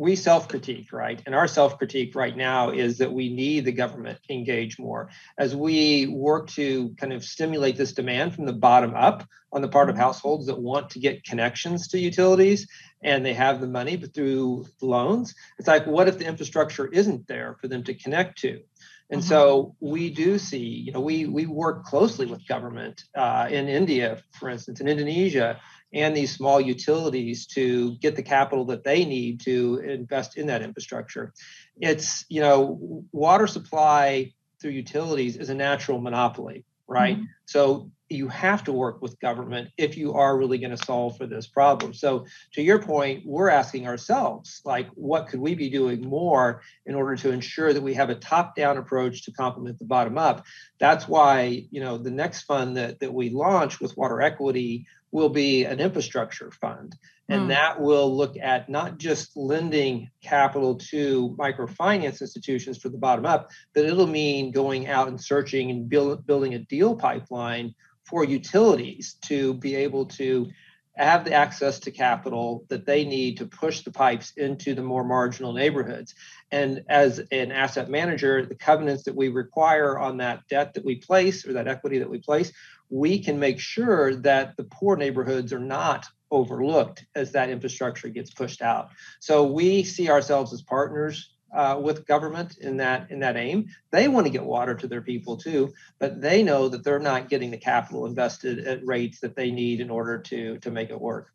we 0.00 0.16
self 0.16 0.48
critique, 0.48 0.94
right? 0.94 1.22
And 1.26 1.34
our 1.34 1.46
self 1.46 1.76
critique 1.76 2.14
right 2.14 2.34
now 2.34 2.70
is 2.70 2.96
that 2.98 3.12
we 3.12 3.28
need 3.28 3.66
the 3.66 3.72
government 3.72 4.18
to 4.26 4.32
engage 4.32 4.78
more 4.78 5.10
as 5.36 5.54
we 5.54 6.06
work 6.06 6.48
to 6.52 6.94
kind 6.96 7.12
of 7.12 7.22
stimulate 7.22 7.76
this 7.76 7.92
demand 7.92 8.34
from 8.34 8.46
the 8.46 8.54
bottom 8.54 8.94
up 8.94 9.28
on 9.52 9.60
the 9.60 9.68
part 9.68 9.90
of 9.90 9.96
mm-hmm. 9.96 10.02
households 10.02 10.46
that 10.46 10.58
want 10.58 10.88
to 10.90 11.00
get 11.00 11.24
connections 11.24 11.88
to 11.88 11.98
utilities 11.98 12.66
and 13.02 13.26
they 13.26 13.34
have 13.34 13.60
the 13.60 13.66
money 13.66 13.96
but 13.96 14.14
through 14.14 14.66
loans. 14.80 15.34
It's 15.58 15.68
like, 15.68 15.86
what 15.86 16.08
if 16.08 16.16
the 16.16 16.26
infrastructure 16.26 16.86
isn't 16.86 17.28
there 17.28 17.58
for 17.60 17.68
them 17.68 17.84
to 17.84 17.92
connect 17.92 18.38
to? 18.38 18.62
And 19.10 19.20
mm-hmm. 19.20 19.28
so 19.28 19.76
we 19.80 20.08
do 20.08 20.38
see, 20.38 20.64
you 20.64 20.92
know, 20.92 21.00
we 21.00 21.26
we 21.26 21.44
work 21.44 21.84
closely 21.84 22.24
with 22.24 22.48
government 22.48 23.04
uh, 23.14 23.48
in 23.50 23.68
India, 23.68 24.22
for 24.32 24.48
instance, 24.48 24.80
in 24.80 24.88
Indonesia, 24.88 25.60
and 25.92 26.16
these 26.16 26.34
small 26.34 26.60
utilities 26.60 27.46
to 27.46 27.96
get 27.96 28.16
the 28.16 28.22
capital 28.22 28.66
that 28.66 28.84
they 28.84 29.04
need 29.04 29.40
to 29.40 29.78
invest 29.78 30.36
in 30.36 30.46
that 30.46 30.62
infrastructure. 30.62 31.32
It's, 31.80 32.24
you 32.28 32.40
know, 32.40 33.04
water 33.12 33.46
supply 33.46 34.32
through 34.60 34.72
utilities 34.72 35.36
is 35.36 35.48
a 35.50 35.54
natural 35.54 36.00
monopoly, 36.00 36.64
right? 36.90 37.16
Mm-hmm. 37.16 37.24
So 37.46 37.90
you 38.12 38.26
have 38.26 38.64
to 38.64 38.72
work 38.72 39.00
with 39.00 39.20
government 39.20 39.70
if 39.78 39.96
you 39.96 40.14
are 40.14 40.36
really 40.36 40.58
going 40.58 40.76
to 40.76 40.84
solve 40.84 41.16
for 41.16 41.26
this 41.26 41.46
problem. 41.46 41.94
So 41.94 42.26
to 42.54 42.62
your 42.62 42.82
point, 42.82 43.22
we're 43.24 43.48
asking 43.48 43.86
ourselves, 43.86 44.60
like, 44.64 44.88
what 44.94 45.28
could 45.28 45.40
we 45.40 45.54
be 45.54 45.70
doing 45.70 46.00
more 46.02 46.62
in 46.86 46.96
order 46.96 47.14
to 47.14 47.30
ensure 47.30 47.72
that 47.72 47.80
we 47.80 47.94
have 47.94 48.10
a 48.10 48.16
top-down 48.16 48.76
approach 48.78 49.24
to 49.24 49.32
complement 49.32 49.78
the 49.78 49.84
bottom 49.84 50.18
up? 50.18 50.44
That's 50.80 51.06
why, 51.06 51.68
you 51.70 51.80
know, 51.80 51.96
the 51.96 52.10
next 52.10 52.42
fund 52.42 52.76
that, 52.76 52.98
that 52.98 53.14
we 53.14 53.30
launch 53.30 53.80
with 53.80 53.96
water 53.96 54.20
equity 54.20 54.86
will 55.12 55.28
be 55.28 55.64
an 55.64 55.78
infrastructure 55.78 56.50
fund. 56.50 56.96
And 57.30 57.42
mm. 57.42 57.48
that 57.48 57.80
will 57.80 58.14
look 58.14 58.36
at 58.36 58.68
not 58.68 58.98
just 58.98 59.36
lending 59.36 60.10
capital 60.20 60.74
to 60.90 61.36
microfinance 61.38 62.20
institutions 62.20 62.76
for 62.76 62.88
the 62.88 62.98
bottom 62.98 63.24
up, 63.24 63.50
but 63.72 63.84
it'll 63.84 64.06
mean 64.06 64.50
going 64.50 64.88
out 64.88 65.08
and 65.08 65.20
searching 65.20 65.70
and 65.70 65.88
build, 65.88 66.26
building 66.26 66.54
a 66.54 66.58
deal 66.58 66.96
pipeline 66.96 67.74
for 68.04 68.24
utilities 68.24 69.14
to 69.22 69.54
be 69.54 69.76
able 69.76 70.06
to 70.06 70.50
have 70.96 71.24
the 71.24 71.32
access 71.32 71.78
to 71.78 71.90
capital 71.90 72.66
that 72.68 72.84
they 72.84 73.04
need 73.04 73.38
to 73.38 73.46
push 73.46 73.80
the 73.82 73.92
pipes 73.92 74.32
into 74.36 74.74
the 74.74 74.82
more 74.82 75.04
marginal 75.04 75.52
neighborhoods. 75.52 76.14
And 76.50 76.82
as 76.88 77.20
an 77.30 77.52
asset 77.52 77.88
manager, 77.88 78.44
the 78.44 78.56
covenants 78.56 79.04
that 79.04 79.14
we 79.14 79.28
require 79.28 79.98
on 79.98 80.18
that 80.18 80.42
debt 80.48 80.74
that 80.74 80.84
we 80.84 80.96
place 80.96 81.46
or 81.46 81.52
that 81.54 81.68
equity 81.68 82.00
that 82.00 82.10
we 82.10 82.18
place, 82.18 82.52
we 82.90 83.20
can 83.20 83.38
make 83.38 83.60
sure 83.60 84.16
that 84.16 84.56
the 84.56 84.64
poor 84.64 84.96
neighborhoods 84.96 85.52
are 85.52 85.60
not 85.60 86.06
overlooked 86.30 87.04
as 87.14 87.32
that 87.32 87.50
infrastructure 87.50 88.08
gets 88.08 88.30
pushed 88.30 88.62
out. 88.62 88.90
So 89.20 89.44
we 89.44 89.82
see 89.82 90.08
ourselves 90.08 90.52
as 90.52 90.62
partners 90.62 91.34
uh, 91.54 91.80
with 91.82 92.06
government 92.06 92.58
in 92.58 92.76
that 92.76 93.10
in 93.10 93.20
that 93.20 93.36
aim. 93.36 93.66
They 93.90 94.08
want 94.08 94.26
to 94.26 94.32
get 94.32 94.44
water 94.44 94.74
to 94.74 94.86
their 94.86 95.02
people 95.02 95.36
too, 95.36 95.72
but 95.98 96.20
they 96.20 96.42
know 96.42 96.68
that 96.68 96.84
they're 96.84 96.98
not 96.98 97.28
getting 97.28 97.50
the 97.50 97.58
capital 97.58 98.06
invested 98.06 98.60
at 98.60 98.86
rates 98.86 99.20
that 99.20 99.36
they 99.36 99.50
need 99.50 99.80
in 99.80 99.90
order 99.90 100.18
to 100.18 100.58
to 100.58 100.70
make 100.70 100.90
it 100.90 101.00
work. 101.00 101.32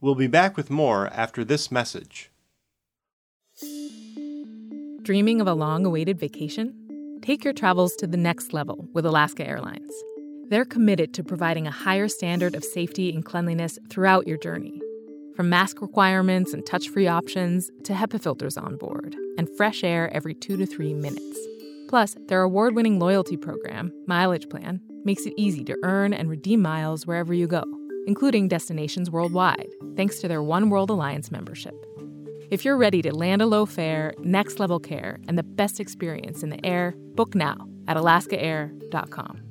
We'll 0.00 0.14
be 0.14 0.28
back 0.28 0.56
with 0.56 0.70
more 0.70 1.08
after 1.08 1.44
this 1.44 1.70
message. 1.70 2.30
Dreaming 5.02 5.40
of 5.40 5.46
a 5.46 5.54
long 5.54 5.84
awaited 5.84 6.18
vacation? 6.18 7.18
Take 7.22 7.42
your 7.42 7.52
travels 7.52 7.96
to 7.96 8.06
the 8.06 8.16
next 8.16 8.52
level 8.52 8.88
with 8.92 9.04
Alaska 9.04 9.46
Airlines. 9.46 9.92
They're 10.50 10.64
committed 10.64 11.12
to 11.14 11.24
providing 11.24 11.66
a 11.66 11.70
higher 11.70 12.08
standard 12.08 12.54
of 12.54 12.64
safety 12.64 13.12
and 13.12 13.22
cleanliness 13.22 13.78
throughout 13.90 14.26
your 14.26 14.38
journey. 14.38 14.80
From 15.36 15.50
mask 15.50 15.82
requirements 15.82 16.54
and 16.54 16.64
touch 16.64 16.88
free 16.88 17.06
options 17.06 17.70
to 17.84 17.92
HEPA 17.92 18.22
filters 18.22 18.56
on 18.56 18.76
board 18.76 19.14
and 19.36 19.48
fresh 19.56 19.84
air 19.84 20.10
every 20.14 20.34
two 20.34 20.56
to 20.56 20.64
three 20.64 20.94
minutes. 20.94 21.38
Plus, 21.88 22.16
their 22.28 22.42
award 22.42 22.74
winning 22.74 22.98
loyalty 22.98 23.36
program, 23.36 23.92
Mileage 24.06 24.48
Plan, 24.48 24.80
makes 25.04 25.26
it 25.26 25.34
easy 25.36 25.64
to 25.64 25.76
earn 25.82 26.14
and 26.14 26.30
redeem 26.30 26.62
miles 26.62 27.06
wherever 27.06 27.34
you 27.34 27.46
go, 27.46 27.62
including 28.06 28.48
destinations 28.48 29.10
worldwide, 29.10 29.68
thanks 29.96 30.18
to 30.20 30.28
their 30.28 30.42
One 30.42 30.70
World 30.70 30.88
Alliance 30.88 31.30
membership. 31.30 31.74
If 32.50 32.64
you're 32.64 32.78
ready 32.78 33.02
to 33.02 33.14
land 33.14 33.42
a 33.42 33.46
low 33.46 33.66
fare, 33.66 34.14
next 34.20 34.58
level 34.58 34.80
care, 34.80 35.20
and 35.28 35.36
the 35.36 35.42
best 35.42 35.78
experience 35.78 36.42
in 36.42 36.48
the 36.48 36.64
air, 36.64 36.94
book 37.14 37.34
now 37.34 37.68
at 37.86 37.98
alaskaair.com. 37.98 39.47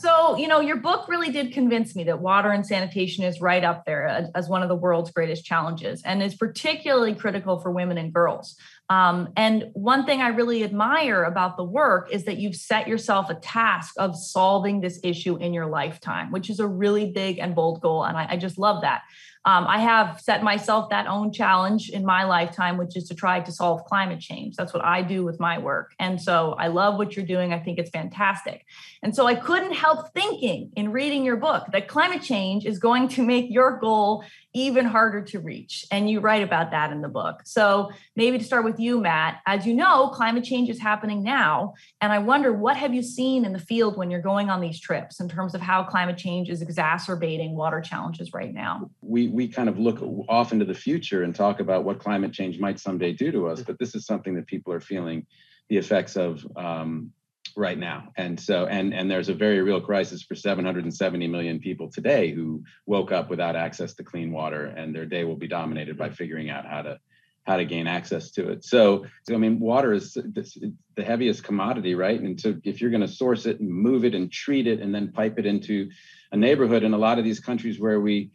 So, 0.00 0.36
you 0.36 0.48
know, 0.48 0.60
your 0.60 0.78
book 0.78 1.08
really 1.08 1.30
did 1.30 1.52
convince 1.52 1.94
me 1.94 2.04
that 2.04 2.20
water 2.20 2.50
and 2.50 2.66
sanitation 2.66 3.22
is 3.22 3.42
right 3.42 3.62
up 3.62 3.84
there 3.84 4.08
uh, 4.08 4.22
as 4.34 4.48
one 4.48 4.62
of 4.62 4.70
the 4.70 4.74
world's 4.74 5.10
greatest 5.10 5.44
challenges 5.44 6.02
and 6.04 6.22
is 6.22 6.34
particularly 6.34 7.14
critical 7.14 7.60
for 7.60 7.70
women 7.70 7.98
and 7.98 8.10
girls. 8.10 8.56
Um, 8.90 9.32
and 9.36 9.70
one 9.72 10.04
thing 10.04 10.20
I 10.20 10.28
really 10.28 10.64
admire 10.64 11.22
about 11.22 11.56
the 11.56 11.62
work 11.62 12.12
is 12.12 12.24
that 12.24 12.38
you've 12.38 12.56
set 12.56 12.88
yourself 12.88 13.30
a 13.30 13.36
task 13.36 13.94
of 13.96 14.16
solving 14.16 14.80
this 14.80 14.98
issue 15.04 15.36
in 15.36 15.54
your 15.54 15.66
lifetime, 15.66 16.32
which 16.32 16.50
is 16.50 16.58
a 16.58 16.66
really 16.66 17.12
big 17.12 17.38
and 17.38 17.54
bold 17.54 17.80
goal. 17.80 18.04
And 18.04 18.16
I, 18.16 18.26
I 18.30 18.36
just 18.36 18.58
love 18.58 18.82
that. 18.82 19.02
Um, 19.46 19.66
I 19.66 19.78
have 19.78 20.20
set 20.20 20.42
myself 20.42 20.90
that 20.90 21.06
own 21.06 21.32
challenge 21.32 21.88
in 21.88 22.04
my 22.04 22.24
lifetime, 22.24 22.76
which 22.76 22.94
is 22.94 23.08
to 23.08 23.14
try 23.14 23.40
to 23.40 23.50
solve 23.50 23.84
climate 23.86 24.20
change. 24.20 24.56
That's 24.56 24.74
what 24.74 24.84
I 24.84 25.00
do 25.00 25.24
with 25.24 25.40
my 25.40 25.58
work. 25.58 25.94
And 25.98 26.20
so 26.20 26.54
I 26.58 26.66
love 26.66 26.98
what 26.98 27.16
you're 27.16 27.24
doing. 27.24 27.52
I 27.54 27.58
think 27.58 27.78
it's 27.78 27.90
fantastic. 27.90 28.66
And 29.02 29.16
so 29.16 29.26
I 29.26 29.34
couldn't 29.34 29.72
help 29.72 30.12
thinking 30.12 30.72
in 30.76 30.92
reading 30.92 31.24
your 31.24 31.36
book 31.36 31.64
that 31.72 31.88
climate 31.88 32.20
change 32.20 32.66
is 32.66 32.78
going 32.78 33.08
to 33.08 33.22
make 33.22 33.46
your 33.48 33.78
goal 33.78 34.24
even 34.52 34.84
harder 34.84 35.22
to 35.22 35.38
reach. 35.38 35.86
And 35.90 36.10
you 36.10 36.20
write 36.20 36.42
about 36.42 36.72
that 36.72 36.92
in 36.92 37.02
the 37.02 37.08
book. 37.08 37.42
So 37.44 37.90
maybe 38.16 38.38
to 38.38 38.44
start 38.44 38.64
with 38.64 38.80
you, 38.80 39.00
Matt, 39.00 39.40
as 39.46 39.66
you 39.66 39.74
know, 39.74 40.08
climate 40.08 40.44
change 40.44 40.68
is 40.68 40.80
happening 40.80 41.22
now. 41.22 41.74
And 42.00 42.12
I 42.12 42.18
wonder 42.18 42.52
what 42.52 42.76
have 42.76 42.92
you 42.92 43.02
seen 43.02 43.44
in 43.44 43.52
the 43.52 43.58
field 43.58 43.96
when 43.96 44.10
you're 44.10 44.20
going 44.20 44.50
on 44.50 44.60
these 44.60 44.80
trips 44.80 45.20
in 45.20 45.28
terms 45.28 45.54
of 45.54 45.60
how 45.60 45.84
climate 45.84 46.16
change 46.16 46.50
is 46.50 46.62
exacerbating 46.62 47.54
water 47.54 47.80
challenges 47.80 48.32
right 48.32 48.52
now? 48.52 48.90
We, 49.00 49.28
we 49.28 49.48
kind 49.48 49.68
of 49.68 49.78
look 49.78 50.02
off 50.28 50.52
into 50.52 50.64
the 50.64 50.74
future 50.74 51.22
and 51.22 51.34
talk 51.34 51.60
about 51.60 51.84
what 51.84 52.00
climate 52.00 52.32
change 52.32 52.58
might 52.58 52.80
someday 52.80 53.12
do 53.12 53.30
to 53.30 53.46
us, 53.48 53.62
but 53.62 53.78
this 53.78 53.94
is 53.94 54.04
something 54.04 54.34
that 54.34 54.46
people 54.46 54.72
are 54.72 54.80
feeling 54.80 55.26
the 55.68 55.76
effects 55.76 56.16
of 56.16 56.44
um, 56.56 57.12
right 57.56 57.78
now. 57.78 58.12
And 58.16 58.38
so 58.38 58.66
and 58.66 58.92
and 58.94 59.10
there's 59.10 59.28
a 59.28 59.34
very 59.34 59.60
real 59.60 59.80
crisis 59.80 60.22
for 60.22 60.34
770 60.34 61.26
million 61.28 61.58
people 61.60 61.90
today 61.90 62.32
who 62.32 62.64
woke 62.86 63.12
up 63.12 63.30
without 63.30 63.56
access 63.56 63.94
to 63.94 64.04
clean 64.04 64.32
water 64.32 64.66
and 64.66 64.94
their 64.94 65.06
day 65.06 65.24
will 65.24 65.36
be 65.36 65.48
dominated 65.48 65.96
by 65.96 66.10
figuring 66.10 66.50
out 66.50 66.66
how 66.66 66.82
to 66.82 66.98
how 67.46 67.56
to 67.56 67.64
gain 67.64 67.86
access 67.86 68.30
to 68.32 68.50
it. 68.50 68.64
So, 68.64 69.06
so 69.26 69.34
i 69.34 69.38
mean 69.38 69.58
water 69.58 69.92
is 69.92 70.14
the 70.14 71.04
heaviest 71.04 71.42
commodity 71.44 71.94
right? 71.94 72.20
And 72.20 72.40
so 72.40 72.54
if 72.64 72.80
you're 72.80 72.90
going 72.90 73.00
to 73.00 73.08
source 73.08 73.46
it 73.46 73.60
and 73.60 73.68
move 73.70 74.04
it 74.04 74.14
and 74.14 74.30
treat 74.30 74.66
it 74.66 74.80
and 74.80 74.94
then 74.94 75.12
pipe 75.12 75.38
it 75.38 75.46
into 75.46 75.90
a 76.32 76.36
neighborhood 76.36 76.84
in 76.84 76.94
a 76.94 76.98
lot 76.98 77.18
of 77.18 77.24
these 77.24 77.40
countries 77.40 77.80
where 77.80 78.00
we 78.00 78.30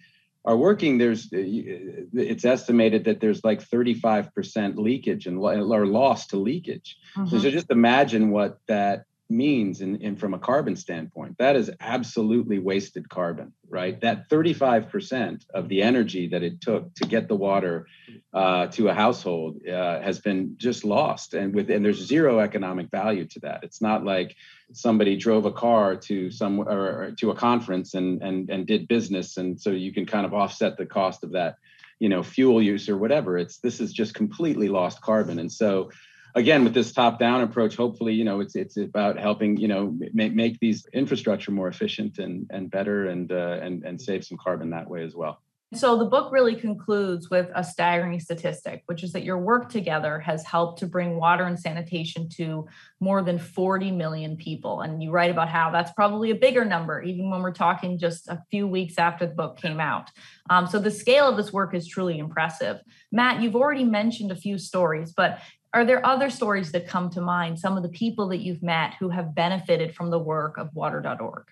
are 0.46 0.56
working 0.56 0.98
there's 0.98 1.28
it's 1.32 2.46
estimated 2.46 3.06
that 3.06 3.20
there's 3.20 3.44
like 3.44 3.68
35% 3.68 4.78
leakage 4.78 5.26
and 5.26 5.38
or 5.40 5.86
loss 5.86 6.28
to 6.28 6.38
leakage. 6.38 6.98
Mm-hmm. 7.18 7.38
so 7.38 7.50
just 7.50 7.72
imagine 7.72 8.30
what 8.30 8.60
that 8.68 9.06
means 9.28 9.82
in, 9.82 9.96
in 9.98 10.16
from 10.16 10.36
a 10.36 10.40
carbon 10.40 10.76
standpoint. 10.76 11.38
That 11.40 11.56
is 11.56 11.72
absolutely 11.80 12.60
wasted 12.60 13.10
carbon 13.10 13.54
right? 13.70 14.00
That 14.02 14.30
35% 14.30 15.46
of 15.54 15.70
the 15.70 15.82
energy 15.82 16.30
that 16.30 16.44
it 16.44 16.62
took 16.62 16.94
to 16.96 17.06
get 17.06 17.28
the 17.28 17.36
water 17.36 17.88
uh, 18.34 18.68
to 18.68 18.90
a 18.90 18.94
household 18.94 19.66
uh, 19.68 20.02
has 20.02 20.20
been 20.20 20.56
just 20.58 20.84
lost. 20.86 21.34
And 21.34 21.54
with 21.54 21.70
and 21.70 21.84
there's 21.84 22.06
zero 22.06 22.40
economic 22.40 22.90
value 22.90 23.26
to 23.26 23.40
that. 23.42 23.64
It's 23.64 23.82
not 23.82 24.04
like 24.04 24.36
somebody 24.74 25.16
drove 25.16 25.46
a 25.46 25.52
car 25.52 25.96
to 25.96 26.32
some 26.32 26.60
or, 26.60 27.12
to 27.20 27.32
a 27.32 27.36
conference 27.36 27.94
and 27.94 28.22
and 28.22 28.50
and 28.50 28.68
did 28.68 28.88
business. 28.88 29.38
And 29.38 29.60
so 29.60 29.72
you 29.72 29.94
can 29.94 30.06
kind 30.06 30.26
of 30.26 30.34
offset 30.34 30.78
the 30.78 30.86
cost 30.86 31.24
of 31.24 31.32
that 31.32 31.58
you 32.00 32.10
know 32.10 32.24
fuel 32.24 32.62
use 32.62 32.90
or 32.90 32.98
whatever. 32.98 33.38
It's 33.38 33.58
this 33.58 33.80
is 33.80 33.94
just 33.94 34.14
completely 34.14 34.68
lost 34.68 35.02
carbon. 35.02 35.40
And 35.40 35.52
so 35.52 35.92
again 36.36 36.64
with 36.64 36.74
this 36.74 36.92
top 36.92 37.18
down 37.18 37.42
approach 37.42 37.76
hopefully 37.76 38.14
you 38.14 38.26
know 38.26 38.42
it's 38.42 38.56
it's 38.56 38.78
about 38.78 39.18
helping 39.18 39.58
you 39.58 39.70
know 39.70 39.98
make, 40.14 40.34
make 40.34 40.60
these 40.60 40.86
infrastructure 40.94 41.52
more 41.52 41.70
efficient 41.70 42.20
and 42.20 42.46
and 42.52 42.70
better 42.70 43.08
and 43.08 43.32
uh, 43.32 43.58
and 43.62 43.84
and 43.86 44.00
save 44.00 44.24
some 44.24 44.38
carbon 44.38 44.70
that 44.72 44.90
way 44.90 45.02
as 45.04 45.16
well 45.16 45.42
so 45.78 45.98
the 45.98 46.06
book 46.06 46.32
really 46.32 46.56
concludes 46.56 47.30
with 47.30 47.50
a 47.56 47.64
staggering 47.64 48.20
statistic, 48.20 48.84
which 48.86 49.04
is 49.04 49.14
that 49.14 49.24
your 49.24 49.38
work 49.38 49.70
together 49.70 50.20
has 50.20 50.44
helped 50.44 50.80
to 50.80 50.88
bring 50.88 51.18
water 51.18 51.44
and 51.46 51.60
sanitation 51.60 52.30
to 52.38 52.68
more 53.00 53.22
than 53.22 53.40
40 53.40 53.92
million 53.92 54.38
people. 54.38 54.82
And 54.82 55.02
you 55.02 55.12
write 55.12 55.32
about 55.32 55.50
how 55.50 55.72
that's 55.72 55.92
probably 55.92 56.32
a 56.32 56.36
bigger 56.36 56.66
number, 56.66 57.02
even 57.02 57.30
when 57.30 57.42
we're 57.42 57.54
talking 57.54 57.98
just 57.98 58.28
a 58.28 58.44
few 58.50 58.68
weeks 58.68 58.98
after 58.98 59.26
the 59.26 59.34
book 59.34 59.58
came 59.62 59.80
out. 59.80 60.10
Um, 60.50 60.68
so 60.68 60.80
the 60.80 60.92
scale 60.92 61.28
of 61.28 61.38
this 61.38 61.54
work 61.54 61.74
is 61.74 61.88
truly 61.88 62.20
impressive. 62.20 62.80
Matt, 63.12 63.42
you've 63.42 63.56
already 63.56 63.86
mentioned 63.86 64.32
a 64.32 64.36
few 64.36 64.58
stories, 64.58 65.14
but 65.14 65.40
are 65.74 65.86
there 65.86 66.06
other 66.06 66.30
stories 66.30 66.72
that 66.72 66.88
come 66.88 67.10
to 67.10 67.22
mind, 67.22 67.60
some 67.60 67.76
of 67.76 67.84
the 67.84 67.90
people 67.90 68.30
that 68.30 68.42
you've 68.42 68.64
met 68.64 68.94
who 69.00 69.10
have 69.10 69.36
benefited 69.36 69.94
from 69.94 70.10
the 70.10 70.20
work 70.20 70.58
of 70.58 70.74
water.org? 70.74 71.46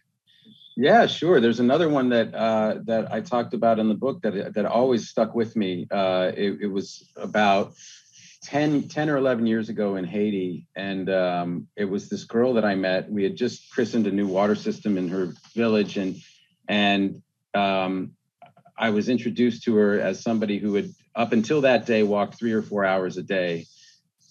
Yeah, 0.75 1.05
sure. 1.05 1.39
There's 1.39 1.59
another 1.59 1.87
one 1.87 2.09
that 2.09 2.33
uh, 2.33 2.79
that 2.85 3.11
I 3.11 3.21
talked 3.21 3.53
about 3.53 3.79
in 3.79 3.89
the 3.89 3.95
book 3.95 4.21
that 4.23 4.55
that 4.55 4.65
always 4.65 5.07
stuck 5.07 5.35
with 5.35 5.55
me. 5.55 5.87
Uh, 5.91 6.31
it, 6.35 6.61
it, 6.61 6.67
was 6.67 7.07
about 7.15 7.73
10, 8.43 8.89
10 8.89 9.09
or 9.09 9.17
11 9.17 9.47
years 9.47 9.69
ago 9.69 9.95
in 9.95 10.05
Haiti. 10.05 10.67
And 10.75 11.09
um, 11.09 11.67
it 11.75 11.85
was 11.85 12.09
this 12.09 12.25
girl 12.25 12.53
that 12.55 12.65
I 12.65 12.75
met. 12.75 13.09
We 13.09 13.23
had 13.23 13.35
just 13.35 13.71
christened 13.71 14.05
a 14.05 14.11
new 14.11 14.27
water 14.27 14.55
system 14.55 14.97
in 14.97 15.09
her 15.09 15.33
village. 15.55 15.97
And, 15.97 16.17
and 16.67 17.21
um, 17.53 18.11
I 18.77 18.89
was 18.89 19.09
introduced 19.09 19.63
to 19.63 19.75
her 19.75 19.99
as 19.99 20.21
somebody 20.21 20.59
who 20.59 20.75
had, 20.75 20.89
up 21.15 21.31
until 21.31 21.61
that 21.61 21.85
day, 21.85 22.03
walked 22.03 22.37
three 22.37 22.53
or 22.53 22.61
four 22.61 22.83
hours 22.83 23.17
a 23.17 23.23
day 23.23 23.65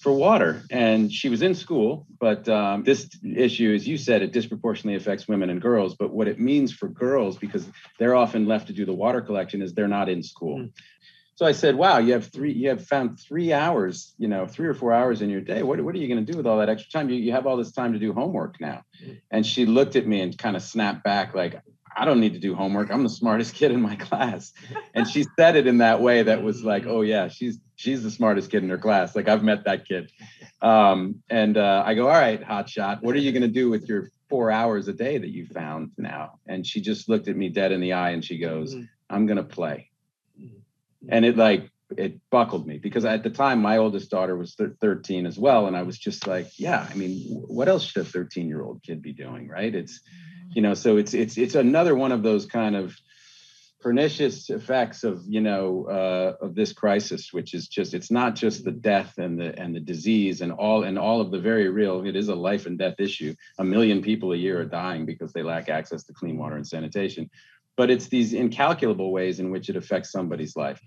for 0.03 0.13
water. 0.13 0.63
And 0.71 1.13
she 1.13 1.29
was 1.29 1.43
in 1.43 1.55
school, 1.55 2.07
but 2.19 2.49
um, 2.49 2.83
this 2.83 3.09
issue, 3.23 3.73
as 3.73 3.87
you 3.87 3.97
said, 3.97 4.21
it 4.23 4.33
disproportionately 4.33 4.97
affects 4.97 5.29
women 5.29 5.49
and 5.49 5.63
girls. 5.63 5.95
But 5.95 6.13
what 6.13 6.27
it 6.27 6.41
means 6.41 6.73
for 6.73 6.89
girls, 6.89 7.39
because 7.39 7.65
they're 7.99 8.17
often 8.17 8.47
left 8.47 8.67
to 8.67 8.73
do 8.73 8.85
the 8.85 8.93
water 8.93 9.21
collection, 9.21 9.63
is 9.63 9.75
they're 9.75 9.89
not 9.89 10.09
in 10.09 10.23
school. 10.23 10.59
Mm. 10.59 10.73
So 11.37 11.47
I 11.47 11.53
said, 11.53 11.77
"Wow, 11.77 11.99
you 11.99 12.13
have 12.13 12.27
three. 12.27 12.53
You 12.53 12.69
have 12.69 12.87
found 12.87 13.19
three 13.19 13.53
hours. 13.53 14.15
You 14.19 14.29
know, 14.29 14.47
three 14.47 14.69
or 14.69 14.75
four 14.75 14.93
hours 14.93 15.23
in 15.23 15.31
your 15.31 15.41
day. 15.41 15.63
What, 15.63 15.81
what 15.81 15.95
are 15.95 15.99
you 15.99 16.09
going 16.09 16.25
to 16.25 16.31
do 16.31 16.37
with 16.37 16.47
all 16.47 16.59
that 16.59 16.69
extra 16.69 16.91
time? 16.91 17.09
You, 17.09 17.17
you 17.17 17.33
have 17.33 17.47
all 17.47 17.57
this 17.57 17.73
time 17.73 17.93
to 17.93 17.99
do 17.99 18.13
homework 18.13 18.61
now." 18.61 18.83
Mm. 19.03 19.21
And 19.31 19.47
she 19.47 19.67
looked 19.67 19.97
at 19.97 20.07
me 20.07 20.21
and 20.21 20.37
kind 20.37 20.57
of 20.57 20.63
snapped 20.63 21.05
back, 21.05 21.35
like, 21.35 21.61
I 21.97 22.05
don't 22.05 22.21
need 22.21 22.33
to 22.35 22.39
do 22.39 22.55
homework. 22.55 22.91
I'm 22.91 23.03
the 23.03 23.09
smartest 23.09 23.55
kid 23.55 23.71
in 23.71 23.81
my 23.81 23.97
class. 23.97 24.53
And 24.95 25.07
she 25.07 25.25
said 25.39 25.57
it 25.57 25.67
in 25.67 25.79
that 25.79 26.01
way 26.01 26.23
that 26.23 26.43
was 26.43 26.65
like, 26.65 26.87
oh 26.87 27.03
yeah, 27.03 27.29
she's 27.29 27.59
she's 27.77 28.03
the 28.03 28.11
smartest 28.11 28.51
kid 28.51 28.63
in 28.63 28.71
her 28.71 28.79
class. 28.79 29.17
Like 29.17 29.29
I've 29.29 29.43
met 29.43 29.65
that 29.65 29.87
kid. 29.87 30.11
Um, 30.61 31.23
and 31.29 31.57
uh, 31.57 31.83
I 31.85 31.95
go, 31.95 32.09
all 32.09 32.15
right, 32.15 32.43
hot 32.43 32.69
shot. 32.69 33.03
What 33.03 33.15
are 33.17 33.21
you 33.21 33.33
going 33.33 33.43
to 33.43 33.49
do 33.49 33.69
with 33.69 33.89
your 33.89 34.11
four 34.29 34.51
hours 34.51 34.89
a 34.89 34.93
day 34.93 35.19
that 35.19 35.31
you 35.31 35.47
found 35.47 35.91
now? 35.99 36.39
And 36.47 36.67
she 36.67 36.81
just 36.81 37.09
looked 37.09 37.29
at 37.29 37.37
me 37.37 37.49
dead 37.49 37.73
in 37.73 37.81
the 37.81 37.95
eye 37.95 38.11
and 38.11 38.25
she 38.25 38.39
goes, 38.39 38.75
mm-hmm. 38.75 38.85
I'm 39.11 39.27
going 39.27 39.39
to 39.39 39.43
play. 39.43 39.91
Mm-hmm. 40.41 41.09
And 41.09 41.25
it 41.25 41.37
like 41.37 41.71
it 41.99 42.19
buckled 42.31 42.67
me 42.67 42.79
because 42.79 43.05
at 43.05 43.23
the 43.23 43.31
time 43.31 43.61
my 43.61 43.77
oldest 43.77 44.11
daughter 44.11 44.37
was 44.37 44.55
13 44.55 45.27
as 45.27 45.39
well 45.39 45.67
and 45.67 45.77
i 45.77 45.83
was 45.83 45.99
just 45.99 46.27
like 46.27 46.49
yeah 46.59 46.87
i 46.91 46.95
mean 46.95 47.19
what 47.47 47.69
else 47.69 47.85
should 47.85 48.03
a 48.03 48.05
13 48.05 48.49
year 48.49 48.63
old 48.63 48.83
kid 48.83 49.03
be 49.03 49.13
doing 49.13 49.49
right 49.49 49.75
it's 49.75 50.01
you 50.55 50.63
know 50.63 50.75
so 50.75 50.97
it's 50.97 51.15
it's 51.15 51.39
it's 51.39 51.55
another 51.55 51.95
one 51.95 52.13
of 52.13 52.23
those 52.23 52.47
kind 52.47 52.77
of 52.77 52.97
pernicious 53.83 54.49
effects 54.49 55.03
of 55.03 55.25
you 55.27 55.41
know 55.41 55.87
uh, 55.87 56.45
of 56.45 56.55
this 56.55 56.73
crisis 56.73 57.33
which 57.33 57.53
is 57.53 57.67
just 57.67 57.95
it's 57.95 58.11
not 58.11 58.37
just 58.37 58.65
the 58.65 58.71
death 58.71 59.19
and 59.19 59.39
the 59.39 59.59
and 59.59 59.75
the 59.75 59.81
disease 59.81 60.41
and 60.41 60.53
all 60.53 60.85
and 60.85 60.99
all 60.99 61.21
of 61.21 61.33
the 61.33 61.39
very 61.39 61.69
real 61.69 62.07
it 62.07 62.15
is 62.15 62.29
a 62.29 62.35
life 62.35 62.67
and 62.67 62.79
death 62.79 62.95
issue. 63.01 63.35
A 63.59 63.65
million 63.65 64.01
people 64.01 64.33
a 64.33 64.37
year 64.37 64.61
are 64.61 64.65
dying 64.65 65.05
because 65.05 65.33
they 65.33 65.43
lack 65.43 65.69
access 65.69 66.05
to 66.05 66.13
clean 66.13 66.39
water 66.39 66.57
and 66.57 66.67
sanitation 66.67 67.29
but 67.83 67.91
it's 67.91 68.07
these 68.07 68.33
incalculable 68.33 69.11
ways 69.11 69.41
in 69.41 69.51
which 69.51 69.69
it 69.69 69.75
affects 69.75 70.13
somebody's 70.13 70.55
life. 70.55 70.81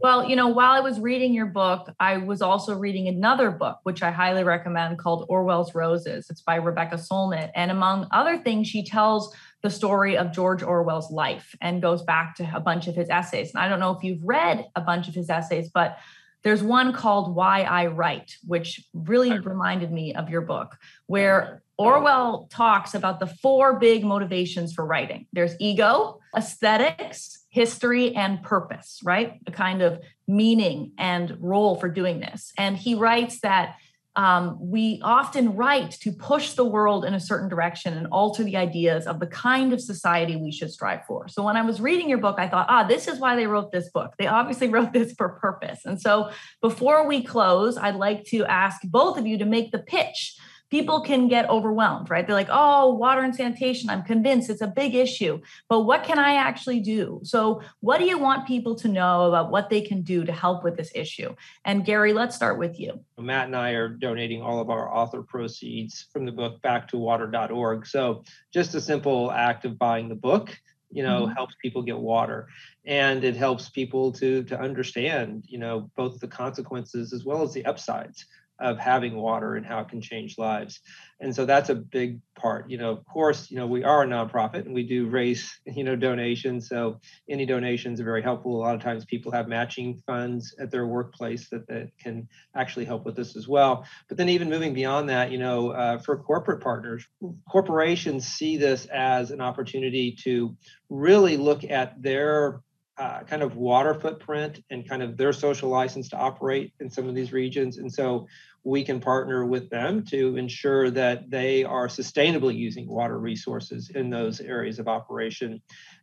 Well, 0.00 0.28
you 0.28 0.34
know, 0.34 0.48
while 0.48 0.72
I 0.72 0.80
was 0.80 0.98
reading 0.98 1.32
your 1.32 1.46
book, 1.46 1.88
I 2.00 2.16
was 2.16 2.42
also 2.42 2.76
reading 2.76 3.06
another 3.06 3.52
book, 3.52 3.78
which 3.84 4.02
I 4.02 4.10
highly 4.10 4.42
recommend 4.42 4.98
called 4.98 5.24
Orwell's 5.28 5.72
Roses. 5.72 6.26
It's 6.30 6.40
by 6.40 6.56
Rebecca 6.56 6.96
Solnit. 6.96 7.52
And 7.54 7.70
among 7.70 8.08
other 8.10 8.38
things, 8.38 8.66
she 8.66 8.84
tells 8.84 9.32
the 9.62 9.70
story 9.70 10.16
of 10.16 10.32
George 10.32 10.64
Orwell's 10.64 11.12
life 11.12 11.54
and 11.60 11.80
goes 11.80 12.02
back 12.02 12.34
to 12.38 12.50
a 12.52 12.58
bunch 12.58 12.88
of 12.88 12.96
his 12.96 13.08
essays. 13.08 13.52
And 13.54 13.62
I 13.62 13.68
don't 13.68 13.78
know 13.78 13.92
if 13.92 14.02
you've 14.02 14.24
read 14.24 14.66
a 14.74 14.80
bunch 14.80 15.06
of 15.06 15.14
his 15.14 15.30
essays, 15.30 15.70
but 15.72 15.96
there's 16.42 16.60
one 16.60 16.92
called 16.92 17.36
Why 17.36 17.62
I 17.62 17.86
Write, 17.86 18.34
which 18.48 18.84
really 18.92 19.38
reminded 19.38 19.92
me 19.92 20.12
of 20.16 20.28
your 20.28 20.40
book, 20.40 20.76
where 21.06 21.62
Orwell 21.82 22.48
talks 22.50 22.94
about 22.94 23.20
the 23.20 23.26
four 23.26 23.78
big 23.78 24.04
motivations 24.04 24.72
for 24.72 24.84
writing 24.84 25.26
there's 25.32 25.54
ego, 25.60 26.20
aesthetics, 26.36 27.44
history, 27.48 28.14
and 28.14 28.42
purpose, 28.42 29.00
right? 29.04 29.40
A 29.46 29.52
kind 29.52 29.82
of 29.82 30.00
meaning 30.26 30.92
and 30.98 31.36
role 31.40 31.76
for 31.76 31.88
doing 31.88 32.20
this. 32.20 32.52
And 32.56 32.76
he 32.76 32.94
writes 32.94 33.40
that 33.40 33.76
um, 34.14 34.58
we 34.60 35.00
often 35.02 35.56
write 35.56 35.92
to 36.02 36.12
push 36.12 36.52
the 36.52 36.64
world 36.64 37.04
in 37.04 37.14
a 37.14 37.20
certain 37.20 37.48
direction 37.48 37.94
and 37.94 38.06
alter 38.08 38.44
the 38.44 38.58
ideas 38.58 39.06
of 39.06 39.20
the 39.20 39.26
kind 39.26 39.72
of 39.72 39.80
society 39.80 40.36
we 40.36 40.52
should 40.52 40.70
strive 40.70 41.06
for. 41.06 41.28
So 41.28 41.42
when 41.42 41.56
I 41.56 41.62
was 41.62 41.80
reading 41.80 42.10
your 42.10 42.18
book, 42.18 42.36
I 42.38 42.46
thought, 42.46 42.66
ah, 42.68 42.84
this 42.84 43.08
is 43.08 43.18
why 43.18 43.36
they 43.36 43.46
wrote 43.46 43.72
this 43.72 43.88
book. 43.88 44.12
They 44.18 44.26
obviously 44.26 44.68
wrote 44.74 44.92
this 44.92 45.14
for 45.14 45.30
purpose. 45.30 45.80
And 45.86 46.00
so 46.00 46.30
before 46.60 47.06
we 47.06 47.22
close, 47.22 47.78
I'd 47.78 47.96
like 47.96 48.24
to 48.26 48.44
ask 48.44 48.82
both 48.84 49.16
of 49.16 49.26
you 49.26 49.38
to 49.38 49.46
make 49.46 49.72
the 49.72 49.78
pitch 49.78 50.36
people 50.72 51.02
can 51.02 51.28
get 51.28 51.50
overwhelmed, 51.50 52.08
right? 52.08 52.26
They're 52.26 52.34
like, 52.34 52.48
oh, 52.50 52.94
water 52.94 53.20
and 53.20 53.36
sanitation, 53.36 53.90
I'm 53.90 54.02
convinced 54.02 54.48
it's 54.48 54.62
a 54.62 54.66
big 54.66 54.94
issue, 54.94 55.42
but 55.68 55.80
what 55.82 56.02
can 56.02 56.18
I 56.18 56.36
actually 56.36 56.80
do? 56.80 57.20
So, 57.24 57.60
what 57.80 57.98
do 57.98 58.06
you 58.06 58.16
want 58.16 58.48
people 58.48 58.74
to 58.76 58.88
know 58.88 59.26
about 59.28 59.50
what 59.50 59.68
they 59.68 59.82
can 59.82 60.00
do 60.00 60.24
to 60.24 60.32
help 60.32 60.64
with 60.64 60.78
this 60.78 60.90
issue? 60.94 61.36
And 61.66 61.84
Gary, 61.84 62.14
let's 62.14 62.34
start 62.34 62.58
with 62.58 62.80
you. 62.80 62.98
Matt 63.18 63.48
and 63.48 63.54
I 63.54 63.72
are 63.72 63.90
donating 63.90 64.40
all 64.40 64.60
of 64.60 64.70
our 64.70 64.90
author 64.90 65.22
proceeds 65.22 66.06
from 66.10 66.24
the 66.24 66.32
book 66.32 66.62
back 66.62 66.88
to 66.88 66.96
water.org. 66.96 67.86
So, 67.86 68.24
just 68.50 68.74
a 68.74 68.80
simple 68.80 69.30
act 69.30 69.66
of 69.66 69.78
buying 69.78 70.08
the 70.08 70.14
book 70.14 70.58
you 70.90 71.02
know 71.02 71.22
mm-hmm. 71.22 71.32
helps 71.32 71.54
people 71.62 71.82
get 71.82 71.98
water 71.98 72.48
and 72.84 73.24
it 73.24 73.34
helps 73.34 73.70
people 73.70 74.12
to 74.12 74.42
to 74.44 74.60
understand 74.60 75.42
you 75.48 75.58
know 75.58 75.90
both 75.96 76.20
the 76.20 76.28
consequences 76.28 77.14
as 77.14 77.24
well 77.24 77.42
as 77.42 77.54
the 77.54 77.64
upsides 77.64 78.26
of 78.62 78.78
having 78.78 79.16
water 79.16 79.56
and 79.56 79.66
how 79.66 79.80
it 79.80 79.88
can 79.88 80.00
change 80.00 80.38
lives. 80.38 80.80
And 81.20 81.34
so 81.34 81.44
that's 81.44 81.68
a 81.68 81.74
big 81.74 82.20
part. 82.36 82.70
You 82.70 82.78
know, 82.78 82.90
of 82.90 83.04
course, 83.04 83.50
you 83.50 83.56
know, 83.56 83.66
we 83.66 83.84
are 83.84 84.02
a 84.02 84.06
nonprofit 84.06 84.64
and 84.64 84.74
we 84.74 84.84
do 84.84 85.08
raise, 85.08 85.52
you 85.66 85.84
know, 85.84 85.96
donations. 85.96 86.68
So 86.68 87.00
any 87.28 87.44
donations 87.44 88.00
are 88.00 88.04
very 88.04 88.22
helpful. 88.22 88.56
A 88.56 88.62
lot 88.62 88.74
of 88.74 88.82
times 88.82 89.04
people 89.04 89.32
have 89.32 89.48
matching 89.48 90.00
funds 90.06 90.54
at 90.60 90.70
their 90.70 90.86
workplace 90.86 91.48
that, 91.50 91.66
that 91.68 91.90
can 92.00 92.28
actually 92.56 92.84
help 92.84 93.04
with 93.04 93.16
this 93.16 93.36
as 93.36 93.48
well. 93.48 93.84
But 94.08 94.16
then 94.16 94.28
even 94.28 94.48
moving 94.48 94.74
beyond 94.74 95.08
that, 95.08 95.30
you 95.32 95.38
know, 95.38 95.70
uh, 95.70 95.98
for 95.98 96.16
corporate 96.16 96.62
partners, 96.62 97.06
corporations 97.50 98.26
see 98.26 98.56
this 98.56 98.86
as 98.86 99.30
an 99.30 99.40
opportunity 99.40 100.16
to 100.24 100.56
really 100.88 101.36
look 101.36 101.64
at 101.64 102.00
their 102.00 102.60
uh, 102.98 103.22
kind 103.24 103.42
of 103.42 103.56
water 103.56 103.94
footprint 103.94 104.62
and 104.70 104.88
kind 104.88 105.02
of 105.02 105.16
their 105.16 105.32
social 105.32 105.68
license 105.68 106.10
to 106.10 106.16
operate 106.16 106.72
in 106.80 106.90
some 106.90 107.08
of 107.08 107.14
these 107.14 107.32
regions. 107.32 107.78
And 107.78 107.92
so 107.92 108.26
we 108.64 108.84
can 108.84 109.00
partner 109.00 109.44
with 109.44 109.70
them 109.70 110.04
to 110.06 110.36
ensure 110.36 110.90
that 110.90 111.30
they 111.30 111.64
are 111.64 111.88
sustainably 111.88 112.56
using 112.56 112.86
water 112.86 113.18
resources 113.18 113.90
in 113.90 114.10
those 114.10 114.40
areas 114.40 114.78
of 114.78 114.88
operation. 114.88 115.60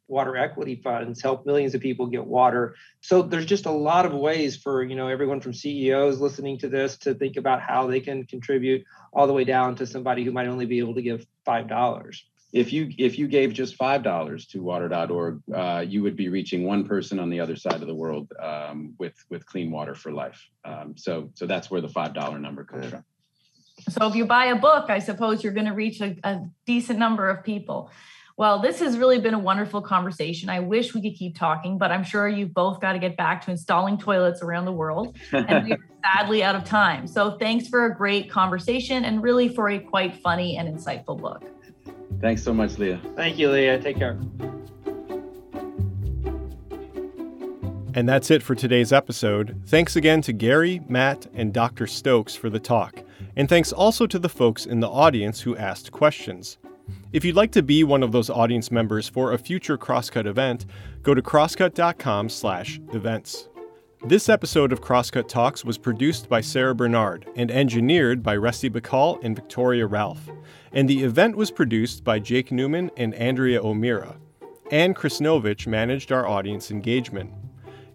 Water 0.07 0.35
equity 0.35 0.75
funds 0.75 1.21
help 1.21 1.45
millions 1.45 1.75
of 1.75 1.81
people 1.81 2.07
get 2.07 2.25
water. 2.25 2.75
So 3.01 3.21
there's 3.21 3.45
just 3.45 3.67
a 3.67 3.71
lot 3.71 4.05
of 4.05 4.13
ways 4.13 4.57
for 4.57 4.83
you 4.83 4.95
know 4.95 5.07
everyone 5.07 5.39
from 5.39 5.53
CEOs 5.53 6.19
listening 6.19 6.57
to 6.59 6.69
this 6.69 6.97
to 6.99 7.13
think 7.13 7.37
about 7.37 7.61
how 7.61 7.87
they 7.87 7.99
can 7.99 8.25
contribute 8.25 8.83
all 9.13 9.27
the 9.27 9.33
way 9.33 9.43
down 9.43 9.75
to 9.75 9.85
somebody 9.85 10.23
who 10.23 10.31
might 10.31 10.47
only 10.47 10.65
be 10.65 10.79
able 10.79 10.95
to 10.95 11.03
give 11.03 11.25
five 11.45 11.69
dollars 11.69 12.25
if 12.51 12.73
you 12.73 12.91
if 12.97 13.19
you 13.19 13.27
gave 13.27 13.53
just 13.53 13.75
five 13.75 14.03
dollars 14.03 14.45
to 14.47 14.61
water.org 14.61 15.41
uh, 15.53 15.83
you 15.87 16.01
would 16.01 16.15
be 16.15 16.29
reaching 16.29 16.63
one 16.63 16.87
person 16.87 17.19
on 17.19 17.29
the 17.29 17.39
other 17.39 17.55
side 17.55 17.81
of 17.81 17.87
the 17.87 17.95
world 17.95 18.31
um, 18.41 18.93
with 18.97 19.15
with 19.29 19.45
clean 19.45 19.71
water 19.71 19.95
for 19.95 20.11
life 20.11 20.47
um, 20.65 20.95
so 20.97 21.29
so 21.35 21.45
that's 21.45 21.69
where 21.69 21.81
the 21.81 21.89
five 21.89 22.13
dollar 22.13 22.39
number 22.39 22.63
comes 22.63 22.87
from 22.87 23.03
so 23.89 24.07
if 24.07 24.15
you 24.15 24.25
buy 24.25 24.45
a 24.45 24.55
book 24.55 24.89
i 24.89 24.99
suppose 24.99 25.43
you're 25.43 25.53
going 25.53 25.67
to 25.67 25.73
reach 25.73 26.01
a, 26.01 26.15
a 26.23 26.41
decent 26.65 26.99
number 26.99 27.29
of 27.29 27.43
people 27.43 27.91
well, 28.39 28.61
this 28.61 28.79
has 28.79 28.97
really 28.97 29.19
been 29.19 29.33
a 29.33 29.39
wonderful 29.39 29.81
conversation. 29.81 30.49
I 30.49 30.61
wish 30.61 30.93
we 30.93 31.01
could 31.01 31.19
keep 31.19 31.37
talking, 31.37 31.77
but 31.77 31.91
I'm 31.91 32.05
sure 32.05 32.25
you've 32.25 32.53
both 32.53 32.79
got 32.79 32.93
to 32.93 32.97
get 32.97 33.17
back 33.17 33.43
to 33.43 33.51
installing 33.51 33.97
toilets 33.97 34.41
around 34.41 34.63
the 34.63 34.71
world. 34.71 35.17
And 35.33 35.67
we're 35.67 35.77
sadly 36.05 36.41
out 36.41 36.55
of 36.55 36.63
time. 36.63 37.05
So 37.05 37.37
thanks 37.37 37.67
for 37.67 37.83
a 37.83 37.93
great 37.93 38.31
conversation 38.31 39.03
and 39.03 39.21
really 39.21 39.49
for 39.49 39.67
a 39.67 39.77
quite 39.77 40.21
funny 40.21 40.55
and 40.55 40.73
insightful 40.73 41.19
book. 41.19 41.43
Thanks 42.19 42.43
so 42.43 42.53
much, 42.53 42.77
Leah. 42.77 43.01
Thank 43.15 43.39
you, 43.39 43.49
Leah. 43.49 43.81
Take 43.81 43.97
care. 43.97 44.19
And 47.95 48.07
that's 48.07 48.29
it 48.29 48.43
for 48.43 48.53
today's 48.55 48.93
episode. 48.93 49.59
Thanks 49.65 49.95
again 49.95 50.21
to 50.21 50.31
Gary, 50.31 50.81
Matt, 50.87 51.25
and 51.33 51.51
Dr. 51.51 51.87
Stokes 51.87 52.35
for 52.35 52.47
the 52.49 52.59
talk. 52.59 53.01
And 53.35 53.49
thanks 53.49 53.73
also 53.73 54.05
to 54.07 54.19
the 54.19 54.29
folks 54.29 54.65
in 54.65 54.79
the 54.79 54.87
audience 54.87 55.41
who 55.41 55.57
asked 55.57 55.91
questions. 55.91 56.57
If 57.11 57.25
you'd 57.25 57.35
like 57.35 57.51
to 57.53 57.63
be 57.63 57.83
one 57.83 58.03
of 58.03 58.11
those 58.11 58.29
audience 58.29 58.71
members 58.71 59.09
for 59.09 59.33
a 59.33 59.37
future 59.37 59.77
Crosscut 59.77 60.27
event, 60.27 60.65
go 61.01 61.13
to 61.13 61.21
crosscut.com/events. 61.21 63.48
This 64.05 64.29
episode 64.29 64.71
of 64.71 64.79
Crosscut 64.79 65.27
Talks 65.27 65.65
was 65.65 65.77
produced 65.77 66.29
by 66.29 66.39
Sarah 66.39 66.73
Bernard 66.73 67.29
and 67.35 67.51
engineered 67.51 68.23
by 68.23 68.37
Rusty 68.37 68.69
Bacall 68.69 69.21
and 69.23 69.35
Victoria 69.35 69.85
Ralph. 69.87 70.29
And 70.71 70.89
the 70.89 71.03
event 71.03 71.35
was 71.35 71.51
produced 71.51 72.05
by 72.05 72.19
Jake 72.19 72.49
Newman 72.49 72.91
and 72.95 73.13
Andrea 73.15 73.61
O'Meara. 73.61 74.15
Ann 74.71 74.93
Krisnovich 74.93 75.67
managed 75.67 76.13
our 76.13 76.25
audience 76.25 76.71
engagement. 76.71 77.33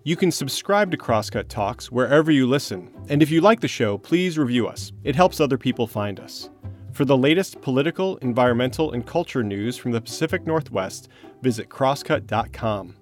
You 0.02 0.14
can 0.14 0.30
subscribe 0.30 0.90
to 0.90 0.98
Crosscut 0.98 1.48
Talks 1.48 1.90
wherever 1.90 2.30
you 2.30 2.46
listen, 2.46 2.92
and 3.08 3.22
if 3.22 3.30
you 3.30 3.40
like 3.40 3.60
the 3.60 3.66
show, 3.66 3.96
please 3.96 4.36
review 4.36 4.66
us. 4.68 4.92
It 5.04 5.16
helps 5.16 5.40
other 5.40 5.56
people 5.56 5.86
find 5.86 6.20
us. 6.20 6.50
For 6.92 7.06
the 7.06 7.16
latest 7.16 7.62
political, 7.62 8.18
environmental, 8.18 8.92
and 8.92 9.06
culture 9.06 9.42
news 9.42 9.78
from 9.78 9.92
the 9.92 10.02
Pacific 10.02 10.46
Northwest, 10.46 11.08
visit 11.40 11.70
crosscut.com. 11.70 12.94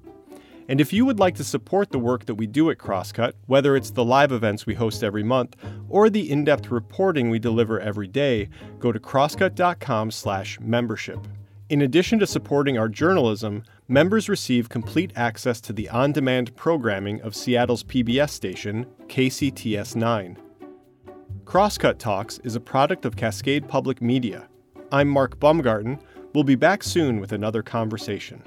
And 0.69 0.81
if 0.81 0.93
you 0.93 1.05
would 1.05 1.19
like 1.19 1.35
to 1.37 1.45
support 1.45 1.91
the 1.91 1.99
work 1.99 2.27
that 2.27 2.37
we 2.37 2.47
do 2.47 2.71
at 2.71 2.79
Crosscut, 2.79 3.35
whether 3.47 3.77
it's 3.77 3.91
the 3.91 4.05
live 4.05 4.33
events 4.33 4.65
we 4.65 4.75
host 4.75 5.03
every 5.03 5.23
month 5.23 5.57
or 5.89 6.09
the 6.09 6.31
in-depth 6.31 6.71
reporting 6.71 7.29
we 7.31 7.39
deliver 7.39 7.81
every 7.81 8.09
day, 8.09 8.49
go 8.79 8.93
to 8.93 9.01
crosscut.com/membership. 9.01 11.19
In 11.69 11.83
addition 11.83 12.19
to 12.19 12.27
supporting 12.27 12.79
our 12.79 12.89
journalism, 12.89 13.63
members 13.89 14.29
receive 14.29 14.69
complete 14.69 15.13
access 15.17 15.61
to 15.63 15.73
the 15.73 15.89
on-demand 15.89 16.55
programming 16.55 17.21
of 17.23 17.35
Seattle's 17.35 17.83
PBS 17.83 18.31
station, 18.31 18.87
KCTS 19.09 19.97
9. 19.97 20.37
Crosscut 21.45 21.99
Talks 21.99 22.39
is 22.45 22.55
a 22.55 22.61
product 22.61 23.05
of 23.05 23.17
Cascade 23.17 23.67
Public 23.69 24.01
Media. 24.03 24.49
I'm 24.93 25.09
Mark 25.09 25.41
Baumgarten. 25.41 25.99
We'll 26.35 26.45
be 26.45 26.55
back 26.55 26.83
soon 26.83 27.21
with 27.21 27.33
another 27.33 27.63
conversation. 27.63 28.43